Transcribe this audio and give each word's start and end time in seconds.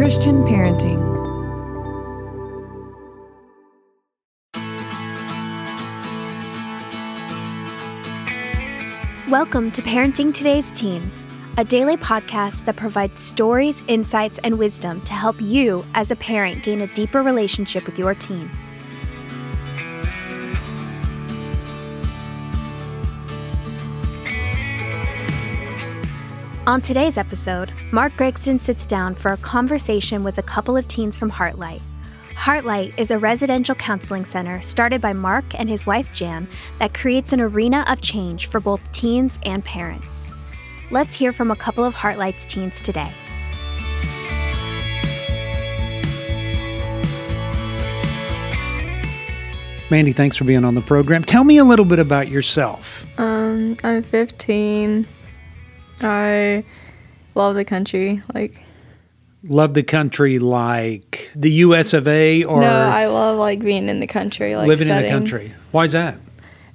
Christian 0.00 0.44
Parenting. 0.44 0.98
Welcome 9.28 9.70
to 9.72 9.82
Parenting 9.82 10.32
Today's 10.32 10.72
Teens, 10.72 11.26
a 11.58 11.64
daily 11.64 11.98
podcast 11.98 12.64
that 12.64 12.76
provides 12.76 13.20
stories, 13.20 13.82
insights, 13.88 14.38
and 14.38 14.58
wisdom 14.58 15.02
to 15.02 15.12
help 15.12 15.38
you, 15.38 15.84
as 15.94 16.10
a 16.10 16.16
parent, 16.16 16.62
gain 16.62 16.80
a 16.80 16.86
deeper 16.86 17.22
relationship 17.22 17.84
with 17.84 17.98
your 17.98 18.14
teen. 18.14 18.50
On 26.70 26.80
today's 26.80 27.16
episode, 27.16 27.72
Mark 27.90 28.12
Gregston 28.12 28.60
sits 28.60 28.86
down 28.86 29.16
for 29.16 29.32
a 29.32 29.36
conversation 29.38 30.22
with 30.22 30.38
a 30.38 30.42
couple 30.44 30.76
of 30.76 30.86
teens 30.86 31.18
from 31.18 31.28
Heartlight. 31.28 31.82
Heartlight 32.34 32.96
is 32.96 33.10
a 33.10 33.18
residential 33.18 33.74
counseling 33.74 34.24
center 34.24 34.62
started 34.62 35.00
by 35.00 35.12
Mark 35.12 35.44
and 35.58 35.68
his 35.68 35.84
wife 35.84 36.12
Jan 36.12 36.46
that 36.78 36.94
creates 36.94 37.32
an 37.32 37.40
arena 37.40 37.84
of 37.88 38.00
change 38.00 38.46
for 38.46 38.60
both 38.60 38.80
teens 38.92 39.36
and 39.42 39.64
parents. 39.64 40.30
Let's 40.92 41.12
hear 41.12 41.32
from 41.32 41.50
a 41.50 41.56
couple 41.56 41.84
of 41.84 41.92
Heartlight's 41.92 42.44
teens 42.44 42.80
today. 42.80 43.10
Mandy, 49.90 50.12
thanks 50.12 50.36
for 50.36 50.44
being 50.44 50.64
on 50.64 50.76
the 50.76 50.82
program. 50.82 51.24
Tell 51.24 51.42
me 51.42 51.58
a 51.58 51.64
little 51.64 51.84
bit 51.84 51.98
about 51.98 52.28
yourself. 52.28 53.04
Um, 53.18 53.76
I'm 53.82 54.04
15. 54.04 55.04
I 56.02 56.64
love 57.34 57.54
the 57.54 57.64
country. 57.64 58.22
Like, 58.34 58.62
Love 59.44 59.72
the 59.72 59.82
country 59.82 60.38
like 60.38 61.30
the 61.34 61.50
US 61.64 61.94
of 61.94 62.06
A 62.06 62.44
or 62.44 62.60
no, 62.60 62.68
I 62.70 63.06
love 63.06 63.38
like 63.38 63.60
being 63.60 63.88
in 63.88 63.98
the 64.00 64.06
country, 64.06 64.54
like 64.54 64.68
living 64.68 64.86
setting. 64.88 65.08
in 65.08 65.14
the 65.14 65.18
country. 65.18 65.54
Why 65.70 65.84
is 65.84 65.92
that? 65.92 66.16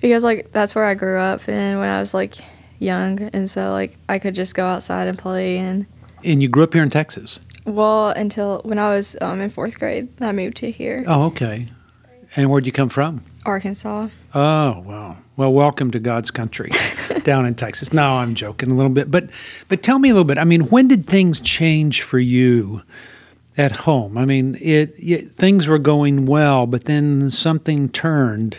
because 0.02 0.24
like 0.24 0.52
that's 0.52 0.74
where 0.76 0.86
I 0.86 0.94
grew 0.96 1.18
up 1.20 1.48
and 1.48 1.80
when 1.80 1.90
I 1.90 2.00
was 2.00 2.14
like 2.16 2.36
young, 2.80 3.22
and 3.34 3.50
so 3.50 3.72
like 3.72 3.96
I 4.10 4.18
could 4.20 4.34
just 4.36 4.56
go 4.56 4.66
outside 4.66 5.08
and 5.08 5.16
play. 5.18 5.58
And 5.60 5.86
And 6.24 6.42
you 6.42 6.50
grew 6.50 6.64
up 6.64 6.74
here 6.74 6.82
in 6.84 6.90
Texas. 6.90 7.40
well, 7.66 8.10
until 8.10 8.62
when 8.66 8.80
I 8.80 8.90
was 8.96 9.16
um, 9.22 9.42
in 9.42 9.52
fourth 9.52 9.78
grade, 9.78 10.08
I 10.20 10.32
moved 10.32 10.58
to 10.58 10.72
here, 10.72 11.04
Oh, 11.08 11.26
okay. 11.28 11.68
And 12.36 12.50
where'd 12.50 12.66
you 12.66 12.72
come 12.72 12.90
from? 12.90 13.22
Arkansas. 13.46 14.08
Oh, 14.34 14.80
wow. 14.82 15.18
Well, 15.38 15.54
welcome 15.54 15.92
to 15.92 16.00
God's 16.00 16.32
country 16.32 16.72
down 17.24 17.46
in 17.46 17.56
Texas. 17.56 17.94
No, 17.94 18.18
I'm 18.18 18.36
joking 18.36 18.72
a 18.72 18.76
little 18.76 18.92
bit, 18.92 19.12
but 19.12 19.30
but 19.68 19.84
tell 19.84 20.00
me 20.00 20.10
a 20.10 20.14
little 20.14 20.26
bit. 20.26 20.38
I 20.38 20.44
mean, 20.44 20.62
when 20.70 20.88
did 20.88 21.06
things 21.08 21.40
change 21.42 22.02
for 22.02 22.20
you 22.20 22.82
at 23.58 23.72
home? 23.72 24.18
I 24.18 24.26
mean, 24.26 24.56
it, 24.62 24.94
it 24.98 25.32
things 25.34 25.68
were 25.68 25.78
going 25.80 26.26
well, 26.26 26.66
but 26.66 26.86
then 26.86 27.30
something 27.32 27.90
turned. 27.90 28.58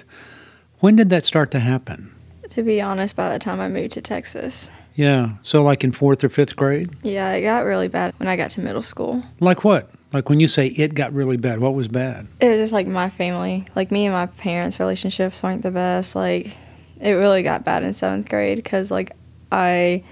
When 0.80 0.96
did 0.96 1.10
that 1.10 1.24
start 1.24 1.50
to 1.52 1.60
happen? 1.60 2.12
To 2.50 2.62
be 2.62 2.80
honest, 2.80 3.16
by 3.16 3.32
the 3.32 3.38
time 3.38 3.60
I 3.60 3.68
moved 3.68 3.92
to 3.92 4.00
Texas, 4.02 4.70
Yeah. 4.94 5.30
So 5.42 5.62
like 5.62 5.82
in 5.84 5.92
4th 5.92 6.22
or 6.24 6.28
5th 6.28 6.54
grade? 6.56 6.90
yeah, 7.02 7.32
it 7.32 7.42
got 7.42 7.64
really 7.64 7.88
bad 7.88 8.14
when 8.18 8.28
I 8.28 8.36
got 8.36 8.50
to 8.52 8.60
middle 8.60 8.82
school. 8.82 9.22
Like 9.40 9.64
what? 9.64 9.90
Like 10.12 10.28
when 10.28 10.40
you 10.40 10.48
say 10.48 10.68
it 10.68 10.94
got 10.94 11.12
really 11.12 11.36
bad, 11.36 11.58
what 11.60 11.74
was 11.74 11.88
bad? 11.88 12.26
it 12.40 12.46
was 12.48 12.56
just 12.56 12.72
like 12.72 12.86
my 12.86 13.10
family, 13.10 13.64
like 13.74 13.90
me 13.90 14.06
and 14.06 14.14
my 14.14 14.26
parents' 14.26 14.78
relationships 14.80 15.42
weren't 15.42 15.62
the 15.62 15.70
best. 15.70 16.14
Like 16.14 16.56
it 17.00 17.12
really 17.12 17.42
got 17.42 17.64
bad 17.64 17.82
in 17.82 17.92
seventh 17.92 18.28
grade 18.28 18.56
because 18.56 18.90
like 18.90 19.12
I 19.52 20.02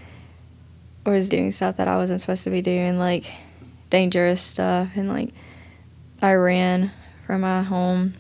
was 1.07 1.29
doing 1.29 1.53
stuff 1.53 1.77
that 1.77 1.89
I 1.89 1.97
wasn't 1.97 2.21
supposed 2.21 2.45
to 2.45 2.51
be 2.51 2.61
doing, 2.63 2.99
like 2.99 3.25
dangerous 3.91 4.43
stuff, 4.43 4.89
and 4.97 5.09
like 5.09 5.31
I 6.21 6.35
ran 6.35 6.91
from 7.27 7.43
my 7.43 7.63
home. 7.63 8.15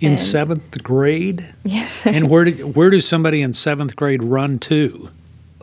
In 0.00 0.10
And- 0.10 0.18
7th 0.18 0.82
grade? 0.82 1.54
Yes. 1.64 1.90
sir. 2.02 2.10
And 2.10 2.28
where 2.28 2.44
did 2.44 2.76
where 2.76 2.90
does 2.90 3.06
somebody 3.08 3.40
in 3.42 3.52
7th 3.52 3.96
grade 3.96 4.22
run 4.22 4.58
to? 4.60 5.08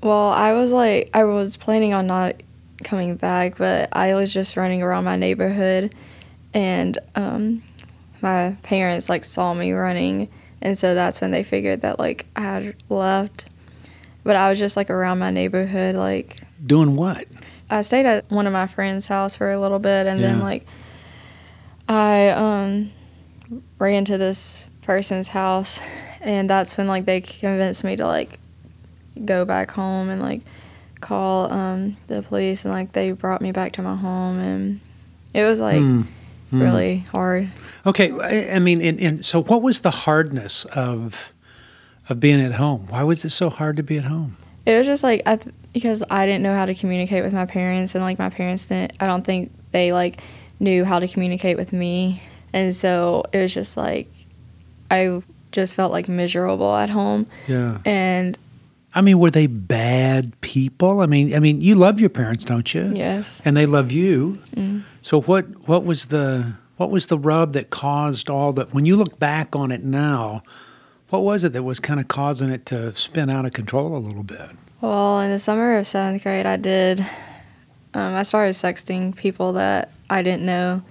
well, 0.01 0.29
I 0.31 0.53
was 0.53 0.71
like 0.71 1.11
I 1.13 1.25
was 1.25 1.55
planning 1.57 1.93
on 1.93 2.07
not 2.07 2.41
coming 2.83 3.15
back, 3.15 3.57
but 3.57 3.89
I 3.93 4.13
was 4.13 4.33
just 4.33 4.57
running 4.57 4.81
around 4.81 5.03
my 5.03 5.15
neighborhood, 5.15 5.93
and 6.53 6.97
um, 7.15 7.63
my 8.21 8.55
parents 8.63 9.09
like 9.09 9.25
saw 9.25 9.53
me 9.53 9.71
running, 9.71 10.29
and 10.61 10.77
so 10.77 10.93
that's 10.95 11.21
when 11.21 11.31
they 11.31 11.43
figured 11.43 11.81
that 11.81 11.99
like 11.99 12.25
I 12.35 12.41
had 12.41 12.75
left. 12.89 13.45
But 14.23 14.35
I 14.35 14.49
was 14.49 14.59
just 14.59 14.77
like 14.77 14.89
around 14.89 15.19
my 15.19 15.31
neighborhood, 15.31 15.95
like 15.95 16.41
Doing 16.63 16.95
what? 16.95 17.27
I 17.69 17.81
stayed 17.81 18.05
at 18.05 18.29
one 18.29 18.45
of 18.47 18.53
my 18.53 18.67
friends' 18.67 19.07
house 19.07 19.35
for 19.35 19.49
a 19.49 19.59
little 19.59 19.79
bit, 19.79 20.05
and 20.07 20.23
then 20.23 20.39
like 20.39 20.65
I 21.87 22.29
um 22.29 22.91
ran 23.79 24.05
to 24.05 24.17
this 24.17 24.65
person's 24.81 25.27
house, 25.27 25.79
and 26.19 26.49
that's 26.49 26.77
when 26.77 26.87
like 26.87 27.05
they 27.05 27.21
convinced 27.21 27.83
me 27.83 27.95
to 27.95 28.05
like 28.05 28.39
go 29.25 29.45
back 29.45 29.71
home 29.71 30.09
and 30.09 30.21
like 30.21 30.41
call 31.01 31.51
um 31.51 31.97
the 32.07 32.21
police, 32.21 32.63
and 32.65 32.73
like 32.73 32.93
they 32.93 33.11
brought 33.11 33.41
me 33.41 33.51
back 33.51 33.73
to 33.73 33.81
my 33.81 33.95
home, 33.95 34.39
and 34.39 34.79
it 35.33 35.43
was 35.43 35.59
like. 35.59 35.77
Hmm. 35.79 36.01
really 36.51 36.97
hard. 37.13 37.49
Okay, 37.85 38.11
I, 38.11 38.55
I 38.57 38.59
mean, 38.59 38.81
and, 38.81 38.99
and 38.99 39.25
so 39.25 39.41
what 39.43 39.61
was 39.61 39.79
the 39.79 39.89
hardness 39.89 40.65
of 40.65 41.31
of 42.09 42.19
being 42.19 42.41
at 42.41 42.51
home? 42.51 42.87
Why 42.89 43.03
was 43.03 43.23
it 43.23 43.29
so 43.29 43.49
hard 43.49 43.77
to 43.77 43.83
be 43.83 43.97
at 43.97 44.03
home? 44.03 44.35
It 44.65 44.77
was 44.77 44.85
just 44.85 45.01
like 45.01 45.21
I 45.25 45.37
th- 45.37 45.55
because 45.71 46.03
I 46.11 46.25
didn't 46.25 46.43
know 46.43 46.53
how 46.53 46.65
to 46.65 46.75
communicate 46.75 47.23
with 47.23 47.31
my 47.31 47.45
parents, 47.45 47.95
and 47.95 48.03
like 48.03 48.19
my 48.19 48.29
parents 48.29 48.67
didn't. 48.67 48.97
I 48.99 49.07
don't 49.07 49.23
think 49.23 49.53
they 49.71 49.93
like 49.93 50.21
knew 50.59 50.83
how 50.83 50.99
to 50.99 51.07
communicate 51.07 51.55
with 51.55 51.71
me, 51.71 52.21
and 52.51 52.75
so 52.75 53.23
it 53.31 53.37
was 53.39 53.53
just 53.53 53.77
like 53.77 54.09
I 54.91 55.21
just 55.53 55.73
felt 55.73 55.93
like 55.93 56.09
miserable 56.09 56.75
at 56.75 56.89
home, 56.89 57.27
Yeah. 57.47 57.77
and 57.85 58.37
I 58.93 59.01
mean, 59.01 59.19
were 59.19 59.31
they 59.31 59.47
bad 59.47 60.39
people? 60.41 60.99
I 60.99 61.05
mean, 61.05 61.33
I 61.33 61.39
mean, 61.39 61.61
you 61.61 61.75
love 61.75 61.99
your 61.99 62.09
parents, 62.09 62.43
don't 62.43 62.73
you? 62.73 62.91
yes, 62.93 63.41
And 63.45 63.55
they 63.55 63.65
love 63.65 63.91
you. 63.91 64.37
Mm. 64.55 64.83
So 65.01 65.21
what 65.21 65.45
what 65.67 65.85
was 65.85 66.07
the 66.07 66.53
what 66.77 66.89
was 66.89 67.07
the 67.07 67.17
rub 67.17 67.53
that 67.53 67.69
caused 67.69 68.29
all 68.29 68.53
that? 68.53 68.73
When 68.73 68.85
you 68.85 68.95
look 68.95 69.17
back 69.19 69.55
on 69.55 69.71
it 69.71 69.83
now, 69.83 70.43
what 71.09 71.19
was 71.23 71.43
it 71.43 71.53
that 71.53 71.63
was 71.63 71.79
kind 71.79 71.99
of 71.99 72.07
causing 72.07 72.49
it 72.49 72.65
to 72.67 72.95
spin 72.95 73.29
out 73.29 73.45
of 73.45 73.53
control 73.53 73.95
a 73.95 73.99
little 73.99 74.23
bit? 74.23 74.49
Well, 74.81 75.19
in 75.21 75.29
the 75.29 75.39
summer 75.39 75.77
of 75.77 75.85
seventh 75.85 76.23
grade, 76.23 76.45
I 76.45 76.57
did. 76.57 77.01
Um, 77.93 78.15
I 78.15 78.23
started 78.23 78.53
sexting 78.53 79.15
people 79.15 79.53
that 79.53 79.91
I 80.09 80.21
didn't 80.21 80.45
know, 80.45 80.81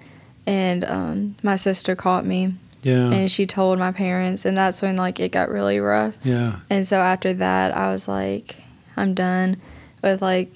and 0.47 0.85
um, 0.85 1.37
my 1.43 1.57
sister 1.57 1.97
caught 1.97 2.25
me, 2.27 2.55
Yeah. 2.83 3.11
and 3.11 3.31
she 3.31 3.47
told 3.47 3.79
my 3.79 3.93
parents, 3.93 4.45
and 4.45 4.57
that's 4.57 4.81
when 4.83 4.97
like 4.97 5.21
it 5.21 5.33
got 5.33 5.49
really 5.51 5.81
rough. 5.81 6.15
yeah. 6.25 6.57
And 6.71 6.87
so 6.87 6.99
after 6.99 7.33
that, 7.35 7.77
I 7.77 7.93
was 7.93 8.09
like, 8.09 8.57
I'm 8.97 9.15
done 9.15 9.57
with 10.03 10.23
like 10.23 10.53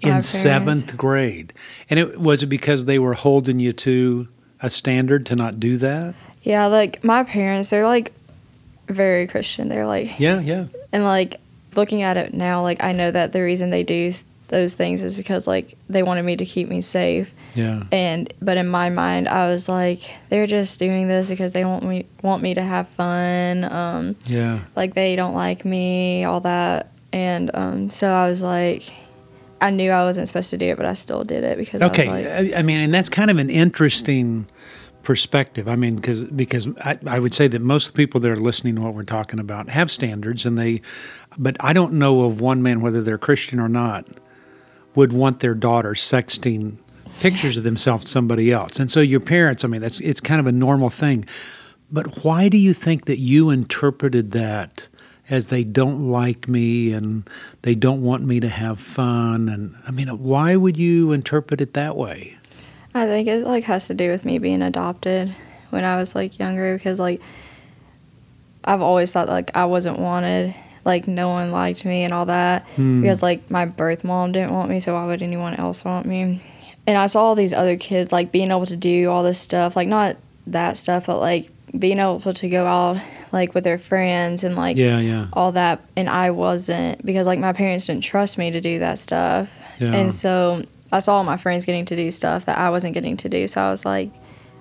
in 0.00 0.20
seventh 0.20 0.96
grade. 0.96 1.52
And 1.88 1.98
it 1.98 2.18
was 2.20 2.42
it 2.42 2.46
because 2.46 2.84
they 2.84 2.98
were 2.98 3.14
holding 3.14 3.58
you 3.60 3.72
to 3.74 4.28
a 4.60 4.68
standard 4.70 5.26
to 5.26 5.36
not 5.36 5.58
do 5.60 5.76
that? 5.78 6.14
Yeah, 6.42 6.66
like 6.66 7.02
my 7.04 7.22
parents, 7.24 7.70
they're 7.70 7.86
like 7.86 8.12
very 8.88 9.26
Christian. 9.26 9.68
They're 9.68 9.86
like, 9.86 10.18
Yeah, 10.18 10.40
yeah. 10.40 10.66
and 10.92 11.04
like 11.04 11.40
looking 11.76 12.02
at 12.02 12.16
it 12.16 12.34
now, 12.34 12.62
like 12.62 12.82
I 12.84 12.92
know 12.92 13.10
that 13.10 13.32
the 13.32 13.42
reason 13.42 13.70
they 13.70 13.82
do 13.82 14.12
those 14.52 14.74
things 14.74 15.02
is 15.02 15.16
because 15.16 15.46
like 15.46 15.74
they 15.88 16.02
wanted 16.02 16.22
me 16.22 16.36
to 16.36 16.44
keep 16.44 16.68
me 16.68 16.80
safe. 16.80 17.34
Yeah. 17.54 17.82
And 17.90 18.32
but 18.40 18.56
in 18.56 18.68
my 18.68 18.90
mind, 18.90 19.28
I 19.28 19.48
was 19.48 19.68
like, 19.68 20.10
they're 20.28 20.46
just 20.46 20.78
doing 20.78 21.08
this 21.08 21.28
because 21.28 21.52
they 21.52 21.64
want 21.64 21.82
me 21.84 22.06
want 22.22 22.42
me 22.42 22.54
to 22.54 22.62
have 22.62 22.88
fun. 22.88 23.64
Um, 23.64 24.16
Yeah. 24.26 24.60
like 24.76 24.94
they 24.94 25.16
don't 25.16 25.34
like 25.34 25.64
me, 25.64 26.22
all 26.24 26.40
that. 26.40 26.92
And 27.12 27.50
um, 27.54 27.90
so 27.90 28.08
I 28.08 28.28
was 28.28 28.42
like, 28.42 28.92
I 29.60 29.70
knew 29.70 29.90
I 29.90 30.02
wasn't 30.04 30.28
supposed 30.28 30.50
to 30.50 30.58
do 30.58 30.66
it, 30.66 30.76
but 30.76 30.86
I 30.86 30.94
still 30.94 31.24
did 31.24 31.44
it 31.44 31.58
because 31.58 31.82
Okay. 31.82 32.08
I 32.08 32.14
was 32.14 32.24
like, 32.24 32.54
I, 32.54 32.58
I 32.58 32.62
mean, 32.62 32.80
and 32.80 32.94
that's 32.94 33.08
kind 33.08 33.30
of 33.30 33.38
an 33.38 33.50
interesting 33.50 34.46
perspective. 35.02 35.68
I 35.68 35.76
mean, 35.76 36.00
cause, 36.00 36.22
because 36.22 36.68
I, 36.78 36.98
I 37.06 37.18
would 37.18 37.34
say 37.34 37.48
that 37.48 37.60
most 37.60 37.88
of 37.88 37.92
the 37.92 37.96
people 37.96 38.20
that 38.20 38.30
are 38.30 38.36
listening 38.36 38.76
to 38.76 38.80
what 38.80 38.94
we're 38.94 39.02
talking 39.02 39.40
about 39.40 39.68
have 39.68 39.90
standards 39.90 40.46
and 40.46 40.58
they, 40.58 40.80
but 41.38 41.56
I 41.60 41.72
don't 41.72 41.94
know 41.94 42.22
of 42.22 42.40
one 42.40 42.62
man, 42.62 42.80
whether 42.80 43.02
they're 43.02 43.18
Christian 43.18 43.58
or 43.58 43.68
not, 43.68 44.06
would 44.94 45.12
want 45.12 45.40
their 45.40 45.54
daughter 45.54 45.92
sexting 45.92 46.78
pictures 47.20 47.56
of 47.56 47.64
themselves 47.64 48.04
to 48.04 48.10
somebody 48.10 48.52
else. 48.52 48.78
And 48.78 48.90
so 48.90 49.00
your 49.00 49.20
parents, 49.20 49.64
I 49.64 49.68
mean, 49.68 49.80
that's 49.80 50.00
it's 50.00 50.20
kind 50.20 50.40
of 50.40 50.46
a 50.46 50.52
normal 50.52 50.90
thing. 50.90 51.24
But 51.90 52.24
why 52.24 52.48
do 52.48 52.56
you 52.56 52.72
think 52.72 53.04
that 53.04 53.18
you 53.18 53.50
interpreted 53.50 54.32
that 54.32 54.88
as 55.30 55.48
they 55.48 55.62
don't 55.62 56.10
like 56.10 56.48
me 56.48 56.92
and 56.92 57.28
they 57.62 57.74
don't 57.74 58.02
want 58.02 58.24
me 58.24 58.40
to 58.40 58.48
have 58.48 58.80
fun? 58.80 59.48
And 59.48 59.76
I 59.86 59.90
mean, 59.90 60.08
why 60.08 60.56
would 60.56 60.76
you 60.76 61.12
interpret 61.12 61.60
it 61.60 61.74
that 61.74 61.96
way? 61.96 62.36
I 62.94 63.06
think 63.06 63.28
it 63.28 63.44
like 63.44 63.64
has 63.64 63.86
to 63.86 63.94
do 63.94 64.10
with 64.10 64.24
me 64.24 64.38
being 64.38 64.62
adopted 64.62 65.34
when 65.70 65.84
I 65.84 65.96
was 65.96 66.14
like 66.14 66.38
younger 66.38 66.76
because 66.76 66.98
like 66.98 67.20
I've 68.64 68.82
always 68.82 69.12
thought 69.12 69.28
like 69.28 69.50
I 69.56 69.64
wasn't 69.64 69.98
wanted, 69.98 70.54
like 70.84 71.06
no 71.06 71.28
one 71.28 71.50
liked 71.52 71.84
me 71.84 72.04
and 72.04 72.12
all 72.12 72.26
that 72.26 72.62
Hmm. 72.76 73.00
because 73.02 73.22
like 73.22 73.50
my 73.50 73.64
birth 73.64 74.04
mom 74.04 74.32
didn't 74.32 74.52
want 74.52 74.68
me, 74.70 74.80
so 74.80 74.94
why 74.94 75.06
would 75.06 75.22
anyone 75.22 75.54
else 75.54 75.84
want 75.84 76.06
me? 76.06 76.40
and 76.84 76.98
I 76.98 77.06
saw 77.06 77.22
all 77.22 77.34
these 77.36 77.52
other 77.52 77.76
kids 77.76 78.10
like 78.10 78.32
being 78.32 78.50
able 78.50 78.66
to 78.66 78.76
do 78.76 79.08
all 79.08 79.22
this 79.22 79.38
stuff, 79.38 79.76
like 79.76 79.86
not 79.86 80.16
that 80.48 80.76
stuff, 80.76 81.06
but 81.06 81.18
like 81.20 81.48
being 81.78 82.00
able 82.00 82.18
to 82.20 82.48
go 82.48 82.66
out 82.66 82.96
like 83.30 83.54
with 83.54 83.62
their 83.62 83.78
friends 83.78 84.42
and 84.42 84.56
like 84.56 84.76
Yeah, 84.76 84.98
yeah. 84.98 85.26
all 85.32 85.52
that 85.52 85.80
and 85.96 86.08
I 86.10 86.32
wasn't 86.32 87.04
because 87.06 87.24
like 87.26 87.38
my 87.38 87.52
parents 87.52 87.86
didn't 87.86 88.02
trust 88.02 88.36
me 88.36 88.50
to 88.50 88.60
do 88.60 88.80
that 88.80 88.98
stuff. 88.98 89.48
Yeah. 89.78 89.94
And 89.94 90.12
so 90.12 90.64
I 90.90 90.98
saw 90.98 91.16
all 91.18 91.24
my 91.24 91.36
friends 91.36 91.64
getting 91.64 91.84
to 91.86 91.94
do 91.96 92.10
stuff 92.10 92.44
that 92.46 92.58
I 92.58 92.68
wasn't 92.70 92.94
getting 92.94 93.16
to 93.18 93.28
do. 93.28 93.46
So 93.46 93.60
I 93.60 93.70
was 93.70 93.84
like 93.84 94.10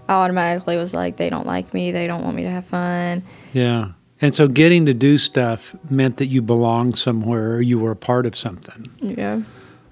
I 0.07 0.13
automatically 0.13 0.77
was 0.77 0.93
like 0.93 1.17
they 1.17 1.29
don't 1.31 1.47
like 1.47 1.73
me, 1.73 1.91
they 1.91 2.05
don't 2.05 2.23
want 2.23 2.35
me 2.35 2.43
to 2.43 2.49
have 2.51 2.65
fun. 2.65 3.23
Yeah. 3.51 3.87
And 4.21 4.35
so 4.35 4.47
getting 4.47 4.85
to 4.85 4.93
do 4.93 5.17
stuff 5.17 5.75
meant 5.89 6.17
that 6.17 6.27
you 6.27 6.41
belonged 6.41 6.97
somewhere 6.97 7.53
or 7.53 7.61
you 7.61 7.79
were 7.79 7.91
a 7.91 7.95
part 7.95 8.25
of 8.25 8.35
something. 8.35 8.89
Yeah. 8.99 9.41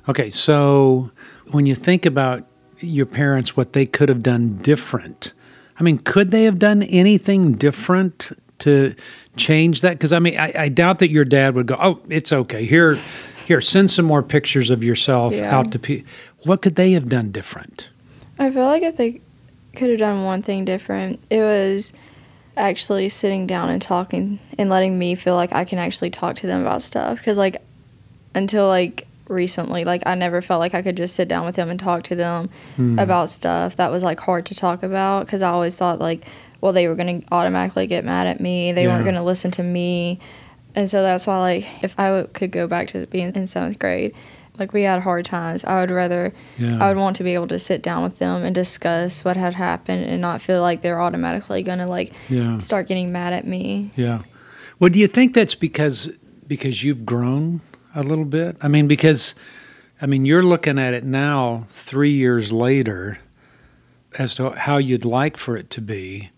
Okay, 0.07 0.29
so 0.29 1.09
when 1.47 1.65
you 1.65 1.75
think 1.75 2.05
about 2.05 2.45
your 2.79 3.05
parents, 3.05 3.57
what 3.57 3.73
they 3.73 3.85
could 3.85 4.07
have 4.09 4.21
done 4.23 4.57
different, 4.61 5.33
I 5.79 5.83
mean, 5.83 5.97
could 5.99 6.31
they 6.31 6.43
have 6.43 6.59
done 6.59 6.83
anything 6.83 7.53
different 7.53 8.31
to 8.59 8.93
change 9.37 9.81
that? 9.81 9.93
Because 9.93 10.11
I 10.13 10.19
mean, 10.19 10.37
I, 10.37 10.51
I 10.55 10.69
doubt 10.69 10.99
that 10.99 11.09
your 11.09 11.23
dad 11.25 11.55
would 11.55 11.67
go, 11.67 11.77
"Oh, 11.79 11.99
it's 12.09 12.33
okay. 12.33 12.65
Here, 12.65 12.97
here, 13.47 13.61
send 13.61 13.89
some 13.89 14.05
more 14.05 14.21
pictures 14.21 14.69
of 14.69 14.83
yourself 14.83 15.33
Yeah. 15.33 15.55
out 15.57 15.71
to 15.71 15.79
people." 15.79 16.09
What 16.43 16.61
could 16.61 16.75
they 16.75 16.91
have 16.91 17.07
done 17.07 17.31
different? 17.31 17.87
I 18.37 18.51
feel 18.51 18.65
like 18.65 18.83
if 18.83 18.97
they 18.97 19.21
could 19.75 19.89
have 19.89 19.99
done 19.99 20.23
one 20.25 20.41
thing 20.41 20.65
different, 20.65 21.19
it 21.29 21.39
was 21.41 21.93
actually 22.59 23.09
sitting 23.09 23.47
down 23.47 23.69
and 23.69 23.81
talking 23.81 24.39
and 24.57 24.69
letting 24.69 24.97
me 24.99 25.15
feel 25.15 25.35
like 25.35 25.53
I 25.53 25.65
can 25.65 25.79
actually 25.79 26.09
talk 26.09 26.35
to 26.37 26.47
them 26.47 26.61
about 26.61 26.81
stuff. 26.81 27.17
Because, 27.17 27.37
like, 27.37 27.61
until 28.35 28.67
like 28.67 29.07
recently, 29.27 29.85
like, 29.85 30.03
I 30.05 30.15
never 30.15 30.41
felt 30.41 30.59
like 30.59 30.75
I 30.75 30.81
could 30.81 30.97
just 30.97 31.15
sit 31.15 31.27
down 31.27 31.45
with 31.45 31.55
them 31.55 31.69
and 31.69 31.79
talk 31.79 32.03
to 32.03 32.15
them 32.15 32.49
hmm. 32.75 32.99
about 32.99 33.29
stuff 33.29 33.77
that 33.77 33.91
was 33.91 34.03
like 34.03 34.19
hard 34.19 34.45
to 34.47 34.55
talk 34.55 34.83
about. 34.83 35.25
Because 35.25 35.41
I 35.41 35.49
always 35.49 35.77
thought, 35.77 35.99
like, 35.99 36.25
well, 36.61 36.73
they 36.73 36.87
were 36.87 36.95
going 36.95 37.21
to 37.21 37.27
automatically 37.33 37.87
get 37.87 38.03
mad 38.03 38.27
at 38.27 38.39
me, 38.39 38.73
they 38.73 38.87
weren't 38.87 39.03
going 39.03 39.15
to 39.15 39.23
listen 39.23 39.51
to 39.51 39.63
me. 39.63 40.19
And 40.75 40.89
so 40.89 41.01
that's 41.01 41.25
why, 41.25 41.39
like, 41.39 41.83
if 41.83 41.99
I 41.99 42.07
w- 42.07 42.27
could 42.33 42.51
go 42.51 42.67
back 42.67 42.89
to 42.89 43.07
being 43.07 43.33
in 43.33 43.47
seventh 43.47 43.79
grade, 43.79 44.13
like, 44.59 44.73
we 44.73 44.83
had 44.83 45.01
hard 45.01 45.25
times, 45.25 45.63
I 45.65 45.79
would 45.79 45.91
rather 45.91 46.33
Yeah. 46.57 46.77
I 46.83 46.87
would 46.89 46.97
want 46.97 47.15
to 47.17 47.23
be 47.23 47.33
able 47.33 47.47
to 47.47 47.59
sit 47.59 47.81
down 47.81 48.03
with 48.03 48.19
them 48.19 48.43
and 48.43 48.53
discuss 48.53 49.23
what 49.23 49.37
had 49.37 49.53
happened 49.53 50.05
and 50.05 50.21
not 50.21 50.41
feel 50.41 50.61
like 50.61 50.81
they're 50.81 51.01
automatically 51.01 51.63
gonna 51.63 51.87
like 51.87 52.11
Yeah. 52.29 52.59
start 52.59 52.87
getting 52.87 53.11
mad 53.11 53.33
at 53.33 53.47
me. 53.47 53.91
Yeah. 53.95 54.21
Well, 54.79 54.89
do 54.89 54.99
you 54.99 55.07
think 55.07 55.33
that's 55.33 55.55
because 55.55 56.11
because 56.47 56.83
you've 56.83 57.05
grown 57.05 57.61
a 57.93 58.01
little 58.03 58.25
bit? 58.25 58.57
I 58.61 58.67
mean, 58.67 58.87
because 58.87 59.35
I 60.01 60.05
mean, 60.05 60.25
you're 60.25 60.43
looking 60.43 60.79
at 60.79 60.93
it 60.93 61.03
now, 61.03 61.65
three 61.71 62.11
years 62.13 62.51
later, 62.53 63.19
as 64.17 64.33
to 64.35 64.51
how 64.51 64.77
you'd 64.77 65.03
like 65.05 65.35
for 65.35 65.57
it 65.57 65.69
to 65.71 65.81
be, 65.81 66.29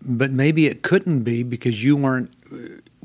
but 0.00 0.30
maybe 0.30 0.66
it 0.66 0.82
couldn't 0.82 1.22
be 1.24 1.42
because 1.42 1.82
you 1.84 1.96
weren't 1.96 2.30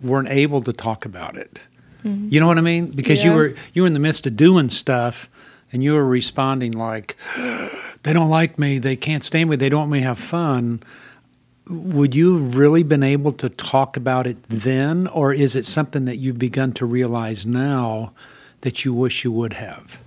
weren't 0.01 0.30
able 0.30 0.62
to 0.63 0.74
talk 0.74 1.06
about 1.06 1.36
it. 1.38 1.59
You 2.03 2.39
know 2.39 2.48
what 2.48 2.57
I 2.57 2.62
mean? 2.62 2.88
Because 2.88 3.24
you 3.24 3.31
were 3.33 3.56
you 3.74 3.83
were 3.83 3.88
in 3.88 3.94
the 3.94 4.00
midst 4.00 4.25
of 4.27 4.36
doing 4.36 4.69
stuff, 4.69 5.30
and 5.71 5.83
you 5.83 5.94
were 5.94 6.06
responding 6.06 6.71
like, 6.71 7.15
"They 8.03 8.13
don't 8.13 8.30
like 8.30 8.57
me. 8.57 8.80
They 8.80 8.95
can't 8.95 9.24
stand 9.24 9.50
me. 9.50 9.56
They 9.56 9.69
don't 9.69 9.81
want 9.81 9.92
me 9.92 10.00
to 10.00 10.06
have 10.06 10.19
fun." 10.19 10.83
would 11.71 12.13
you 12.13 12.38
have 12.38 12.56
really 12.57 12.83
been 12.83 13.03
able 13.03 13.31
to 13.31 13.50
talk 13.50 13.95
about 13.95 14.27
it 14.27 14.38
then, 14.50 15.07
or 15.07 15.33
is 15.33 15.56
it 15.56 15.65
something 15.65 16.06
that 16.06 16.18
you've 16.18 16.39
begun 16.39 16.74
to 16.74 16.86
realize 16.86 17.45
now 17.45 18.12
that 18.62 18.83
you 18.83 18.94
wish 18.94 19.24
you 19.24 19.31
would 19.31 19.53
have? 19.53 20.01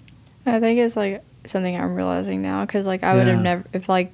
I 0.47 0.61
think 0.61 0.79
it's 0.79 0.97
like 0.97 1.25
something 1.45 1.77
I'm 1.77 1.95
realizing 1.95 2.43
now 2.43 2.65
because 2.65 2.87
like 2.87 3.03
I 3.03 3.15
would 3.15 3.27
have 3.27 3.41
never 3.41 3.65
if 3.73 3.89
like 3.89 4.13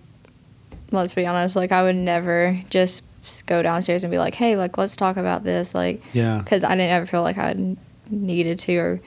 let's 0.90 1.14
be 1.14 1.26
honest 1.26 1.56
like 1.56 1.72
I 1.72 1.82
would 1.82 1.96
never 1.96 2.60
just 2.70 3.02
s- 3.30 3.42
go 3.42 3.62
downstairs 3.62 4.04
and 4.04 4.10
be 4.10 4.18
like 4.18 4.34
hey 4.34 4.56
like 4.56 4.76
let's 4.78 4.96
talk 4.96 5.16
about 5.16 5.44
this 5.44 5.74
like 5.74 6.02
Yeah, 6.12 6.38
because 6.38 6.64
I 6.64 6.70
didn't 6.70 6.90
ever 6.90 7.06
feel 7.06 7.22
like 7.22 7.38
I 7.38 7.76
needed 8.10 8.58
to 8.60 8.76
or 8.76 9.00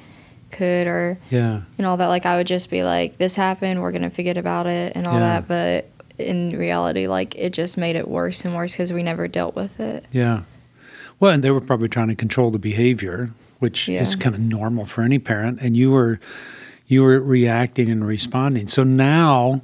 could 0.52 0.88
or 0.88 1.18
yeah, 1.32 1.62
and 1.78 1.88
all 1.88 1.98
that 1.98 2.08
like 2.08 2.26
I 2.26 2.38
would 2.38 2.48
just 2.48 2.70
be 2.70 2.84
like 2.84 3.18
this 3.18 3.36
happened 3.36 3.82
we're 3.82 3.92
gonna 3.92 4.10
forget 4.10 4.38
about 4.38 4.68
it 4.68 4.94
and 4.96 5.08
all 5.08 5.16
Yeah. 5.16 5.40
that 5.42 5.48
but 5.48 5.90
in 6.20 6.52
reality 6.58 7.08
like 7.08 7.36
it 7.36 7.54
just 7.54 7.76
made 7.78 7.96
it 7.96 8.08
worse 8.08 8.46
and 8.46 8.56
worse 8.56 8.74
because 8.74 8.94
we 8.94 9.02
never 9.04 9.28
dealt 9.28 9.56
with 9.56 9.80
it. 9.80 10.06
yeah. 10.12 10.42
Well, 11.20 11.32
and 11.32 11.44
they 11.44 11.52
were 11.52 11.62
probably 11.62 11.88
trying 11.88 12.10
to 12.10 12.16
control 12.16 12.52
the 12.52 12.60
behavior, 12.60 13.32
which 13.60 13.88
is 13.88 14.14
kind 14.16 14.36
of 14.36 14.42
normal 14.42 14.86
for 14.86 15.04
any 15.04 15.20
parent, 15.20 15.60
and 15.62 15.78
you 15.78 15.90
were 15.92 16.20
you 16.88 17.02
were 17.02 17.20
reacting 17.22 17.90
and 17.90 18.06
responding. 18.06 18.68
So 18.68 18.84
now, 18.84 19.62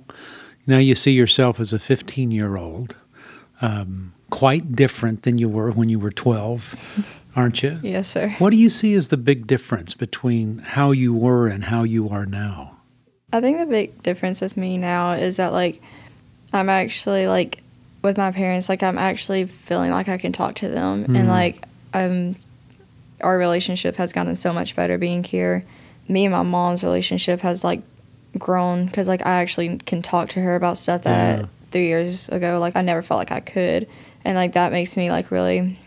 now 0.68 0.78
you 0.78 0.96
see 0.96 1.12
yourself 1.12 1.60
as 1.60 1.74
a 1.74 1.80
15 1.80 2.32
year 2.32 2.56
old, 2.56 2.96
um, 3.62 4.14
quite 4.30 4.76
different 4.76 5.24
than 5.24 5.38
you 5.38 5.50
were 5.50 5.72
when 5.72 5.90
you 5.90 6.00
were 6.00 6.12
12, 6.12 6.76
aren't 7.36 7.64
you? 7.64 7.80
Yes, 7.84 8.08
sir. 8.08 8.30
What 8.40 8.52
do 8.52 8.58
you 8.58 8.70
see 8.70 8.94
as 8.94 9.08
the 9.10 9.18
big 9.18 9.48
difference 9.48 9.94
between 9.94 10.60
how 10.60 10.92
you 10.92 11.14
were 11.14 11.48
and 11.48 11.64
how 11.64 11.84
you 11.84 12.10
are 12.10 12.26
now? 12.26 12.78
I 13.32 13.42
think 13.42 13.60
the 13.60 13.66
big 13.66 14.02
difference 14.04 14.42
with 14.42 14.58
me 14.58 14.78
now 14.78 15.12
is 15.14 15.36
that 15.38 15.52
like 15.54 15.82
I'm 16.52 16.70
actually 16.70 17.28
like 17.28 17.62
with 18.02 18.18
my 18.18 18.32
parents 18.32 18.70
like 18.70 18.82
I'm 18.82 18.98
actually 18.98 19.46
feeling 19.46 19.92
like 19.92 20.08
I 20.10 20.18
can 20.18 20.32
talk 20.32 20.56
to 20.56 20.68
them 20.70 21.06
and 21.16 21.28
like 21.28 21.64
um 21.94 22.36
our 23.22 23.38
relationship 23.38 23.98
has 23.98 24.14
gotten 24.14 24.36
so 24.36 24.52
much 24.54 24.76
better 24.76 24.98
being 24.98 25.24
here. 25.24 25.64
Me 26.08 26.26
and 26.26 26.32
my 26.32 26.42
mom's 26.42 26.84
relationship 26.84 27.42
has 27.42 27.64
like 27.64 27.82
grown 28.40 28.90
cuz 28.90 29.08
like 29.08 29.26
I 29.26 29.42
actually 29.42 29.78
can 29.78 30.02
talk 30.02 30.30
to 30.30 30.42
her 30.42 30.56
about 30.56 30.78
stuff 30.78 31.04
that 31.04 31.40
Yeah. 31.42 31.46
3 31.72 31.86
years 31.86 32.30
ago 32.30 32.60
like 32.60 32.76
I 32.76 32.82
never 32.82 33.04
felt 33.04 33.20
like 33.20 33.32
I 33.32 33.42
could 33.42 33.88
and 34.26 34.36
like 34.36 34.54
that 34.54 34.72
makes 34.72 34.96
me 34.98 35.10
like 35.12 35.32
really 35.32 35.78